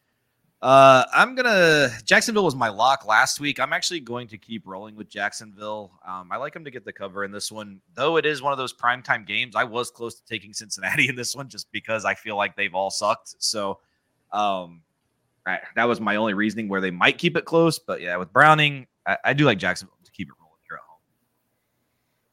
[0.61, 1.89] Uh, I'm gonna.
[2.05, 3.61] Jacksonville was my lock last week.
[3.61, 5.93] I'm actually going to keep rolling with Jacksonville.
[6.07, 8.53] Um, I like them to get the cover in this one, though it is one
[8.53, 9.55] of those primetime games.
[9.55, 12.75] I was close to taking Cincinnati in this one just because I feel like they've
[12.75, 13.37] all sucked.
[13.39, 13.79] So,
[14.33, 14.83] um,
[15.47, 17.79] I, that was my only reasoning where they might keep it close.
[17.79, 20.83] But yeah, with Browning, I, I do like Jacksonville to keep it rolling here at
[20.89, 21.01] home.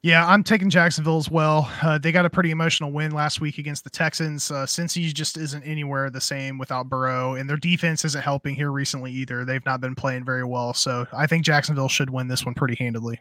[0.06, 1.68] Yeah, I'm taking Jacksonville as well.
[1.82, 4.52] Uh, they got a pretty emotional win last week against the Texans.
[4.52, 8.72] Uh, Cincy just isn't anywhere the same without Burrow, and their defense isn't helping here
[8.72, 9.46] recently either.
[9.46, 12.76] They've not been playing very well, so I think Jacksonville should win this one pretty
[12.76, 13.20] handily.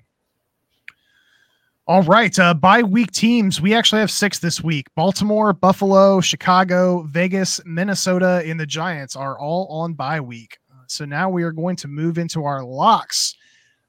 [1.87, 3.63] All right, uh, bye week teams.
[3.63, 4.89] We actually have six this week.
[4.95, 10.59] Baltimore, Buffalo, Chicago, Vegas, Minnesota, and the Giants are all on bye week.
[10.71, 13.37] Uh, So now we are going to move into our locks.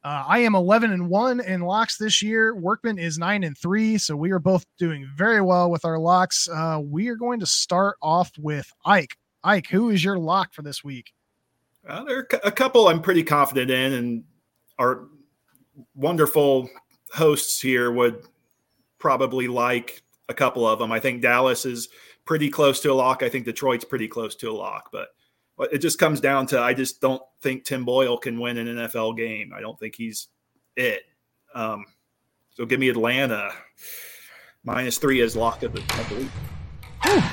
[0.06, 2.54] Uh, I am 11 and 1 in locks this year.
[2.54, 3.98] Workman is 9 and 3.
[3.98, 6.48] So we are both doing very well with our locks.
[6.48, 9.18] Uh, we are going to start off with Ike.
[9.44, 11.12] Ike, who is your lock for this week?
[11.90, 14.24] Uh, there are a couple I'm pretty confident in, and
[14.78, 15.08] our
[15.96, 16.70] wonderful
[17.12, 18.28] hosts here would
[19.00, 20.92] probably like a couple of them.
[20.92, 21.90] I think Dallas is
[22.26, 23.24] pretty close to a lock.
[23.24, 25.10] I think Detroit's pretty close to a lock, but but
[25.60, 29.18] it just comes down to I just don't think Tim Boyle can win an NFL
[29.18, 29.54] game.
[29.56, 30.28] I don't think he's
[30.76, 31.04] it.
[31.54, 31.86] Um,
[32.52, 33.52] so give me Atlanta
[34.64, 37.24] minus three as lock of the, of the week.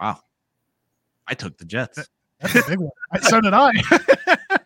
[0.00, 0.20] Wow,
[1.26, 2.06] I took the Jets.
[2.40, 2.90] That's a big one.
[3.22, 3.72] so did I.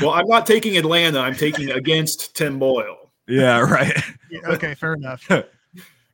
[0.00, 1.18] Well, I'm not taking Atlanta.
[1.18, 3.10] I'm taking against Tim Boyle.
[3.26, 3.96] Yeah, right.
[4.30, 5.28] Yeah, okay, fair enough.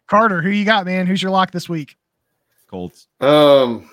[0.07, 1.07] Carter, who you got, man?
[1.07, 1.97] Who's your lock this week?
[2.69, 3.09] Colts.
[3.21, 3.91] Um,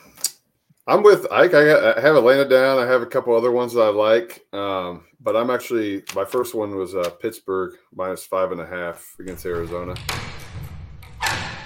[0.88, 1.54] I'm with Ike.
[1.54, 2.80] I, I have Atlanta down.
[2.80, 4.44] I have a couple other ones that I like.
[4.52, 9.16] Um, but I'm actually my first one was uh, Pittsburgh minus five and a half
[9.20, 9.96] against Arizona.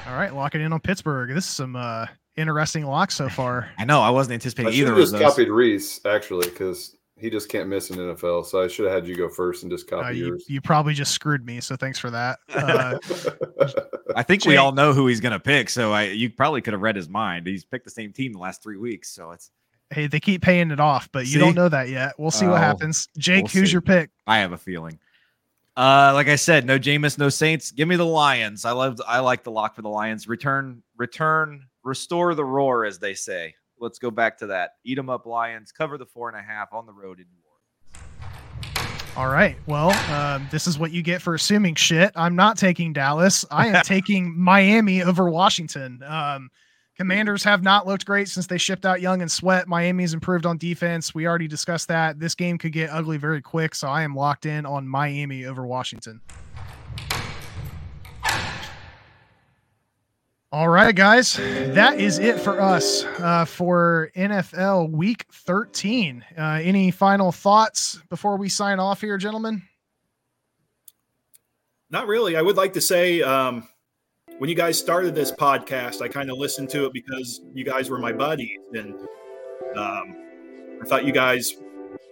[0.07, 1.33] All right, locking in on Pittsburgh.
[1.33, 2.05] This is some uh,
[2.35, 3.69] interesting locks so far.
[3.77, 5.21] I know I wasn't anticipating should either have of just those.
[5.21, 6.95] copied Reese actually because
[7.25, 8.45] he just can't miss an NFL.
[8.45, 10.45] So I should have had you go first and just Uh, copy you, yours.
[10.47, 12.39] you probably just screwed me, so thanks for that.
[12.55, 12.99] Uh,
[14.15, 15.69] I think we all know who he's going to pick.
[15.69, 17.47] So I, you probably could have read his mind.
[17.47, 19.09] He's picked the same team the last three weeks.
[19.09, 19.51] So it's,
[19.89, 22.13] hey, they keep paying it off, but you don't know that yet.
[22.17, 23.09] We'll see what Oh, happens.
[23.17, 23.73] Jake, we'll who's see.
[23.73, 24.11] your pick?
[24.27, 24.99] I have a feeling.
[25.75, 27.71] Uh, like I said, no Jameis, no Saints.
[27.71, 28.63] Give me the Lions.
[28.63, 30.27] I love, I like the lock for the Lions.
[30.29, 33.55] Return, return, restore the roar, as they say.
[33.79, 34.71] Let's go back to that.
[34.83, 35.71] Eat them up, Lions.
[35.71, 37.45] Cover the four and a half on the road in New Orleans.
[39.17, 39.55] All right.
[39.65, 42.11] Well, um, this is what you get for assuming shit.
[42.15, 43.45] I'm not taking Dallas.
[43.49, 46.01] I am taking Miami over Washington.
[46.05, 46.49] Um,
[46.97, 49.67] commanders have not looked great since they shipped out Young and Sweat.
[49.67, 51.15] Miami's improved on defense.
[51.15, 52.19] We already discussed that.
[52.19, 55.65] This game could get ugly very quick, so I am locked in on Miami over
[55.65, 56.21] Washington.
[60.55, 66.23] All right, guys, that is it for us uh, for NFL Week 13.
[66.37, 69.63] Uh, any final thoughts before we sign off here, gentlemen?
[71.89, 72.37] Not really.
[72.37, 73.67] I would like to say um,
[74.37, 77.89] when you guys started this podcast, I kind of listened to it because you guys
[77.89, 78.93] were my buddies, and
[79.75, 80.15] um,
[80.81, 81.53] I thought you guys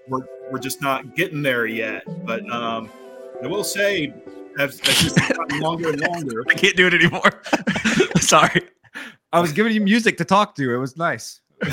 [0.10, 2.04] were were just not getting there yet.
[2.26, 2.90] But um,
[3.42, 4.14] I will say,
[4.60, 7.42] as, as it's gotten longer and longer, I can't do it anymore.
[8.20, 8.62] Sorry.
[9.32, 10.74] I was giving you music to talk to.
[10.74, 11.42] It was nice.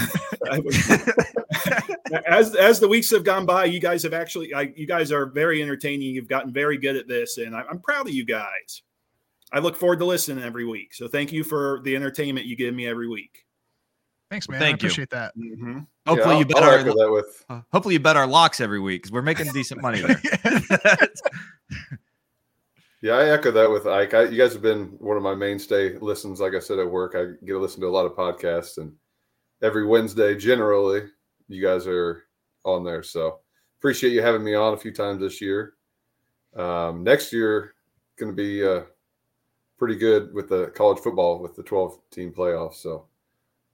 [2.27, 5.27] As as the weeks have gone by, you guys have actually, I, you guys are
[5.27, 6.15] very entertaining.
[6.15, 8.83] You've gotten very good at this, and I, I'm proud of you guys.
[9.53, 10.95] I look forward to listening every week.
[10.95, 13.45] So thank you for the entertainment you give me every week.
[14.31, 14.61] Thanks, man.
[14.61, 14.75] Thank I you.
[14.75, 15.37] appreciate that.
[15.37, 15.79] Mm-hmm.
[16.07, 19.03] Hopefully Yeah, you bet our that with uh, hopefully you bet our locks every week
[19.03, 20.21] because we're making decent money there.
[23.03, 24.13] Yeah, I echo that with Ike.
[24.13, 26.41] I, you guys have been one of my mainstay listens.
[26.41, 28.93] Like I said at work, I get to listen to a lot of podcasts, and
[29.63, 31.05] every Wednesday, generally,
[31.49, 32.25] you guys are
[32.65, 33.03] on there.
[33.03, 33.41] So
[33.79, 35.75] appreciate you having me on a few times this year.
[36.55, 37.75] Um, next year,
[38.19, 38.83] going to be uh,
[39.79, 42.75] pretty good with the college football with the 12 team playoffs.
[42.75, 43.07] So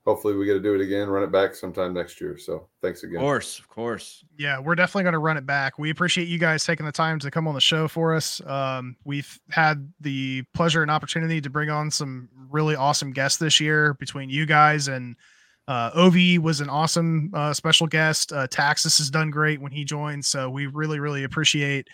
[0.06, 2.38] hopefully we get to do it again, run it back sometime next year.
[2.38, 3.16] So thanks again.
[3.16, 4.24] Of course, of course.
[4.38, 5.78] Yeah, we're definitely going to run it back.
[5.78, 8.40] We appreciate you guys taking the time to come on the show for us.
[8.46, 13.60] Um, we've had the pleasure and opportunity to bring on some really awesome guests this
[13.60, 15.16] year between you guys and
[15.68, 18.32] uh, Ovi was an awesome uh, special guest.
[18.32, 21.88] Uh, Taxis has done great when he joined, so we really, really appreciate.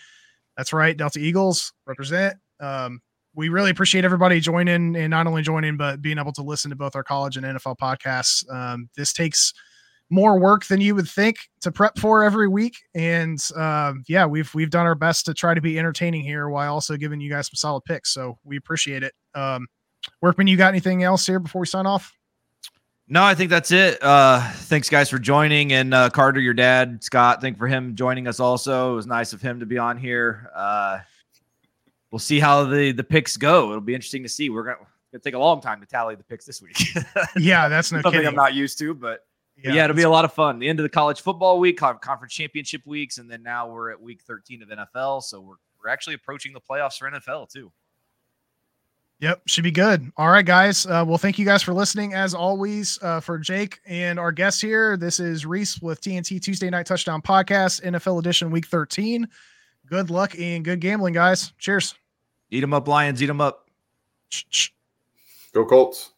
[0.55, 2.35] That's right, Delta Eagles represent.
[2.59, 3.01] Um,
[3.35, 6.75] we really appreciate everybody joining and not only joining, but being able to listen to
[6.75, 8.49] both our college and NFL podcasts.
[8.53, 9.53] Um, this takes
[10.09, 14.53] more work than you would think to prep for every week, and uh, yeah, we've
[14.53, 17.47] we've done our best to try to be entertaining here while also giving you guys
[17.47, 18.13] some solid picks.
[18.13, 19.13] So we appreciate it.
[19.33, 19.67] Um,
[20.21, 22.13] Workman, you got anything else here before we sign off?
[23.07, 24.01] No, I think that's it.
[24.01, 25.73] Uh, thanks, guys, for joining.
[25.73, 28.39] And uh, Carter, your dad, Scott, thank for him joining us.
[28.39, 30.49] Also, it was nice of him to be on here.
[30.55, 30.99] Uh,
[32.13, 33.71] we'll see how the the picks go.
[33.71, 34.51] It'll be interesting to see.
[34.51, 34.77] We're gonna,
[35.11, 36.77] gonna take a long time to tally the picks this week.
[37.35, 38.27] yeah, that's no something kidding.
[38.27, 39.25] I'm not used to, but
[39.57, 40.59] yeah, yeah it'll be a lot of fun.
[40.59, 43.99] The end of the college football week, conference championship weeks, and then now we're at
[43.99, 45.23] week 13 of NFL.
[45.23, 47.71] So we're we're actually approaching the playoffs for NFL too.
[49.19, 50.11] Yep, should be good.
[50.17, 50.85] All right, guys.
[50.85, 52.13] Uh, well, thank you guys for listening.
[52.13, 56.69] As always, uh, for Jake and our guests here, this is Reese with TNT Tuesday
[56.69, 59.27] Night Touchdown Podcast, NFL Edition, Week 13.
[59.85, 61.53] Good luck and good gambling, guys.
[61.57, 61.95] Cheers.
[62.53, 63.19] Eat them up, Lions.
[63.23, 63.67] Eat them up.
[65.53, 66.11] Go Colts.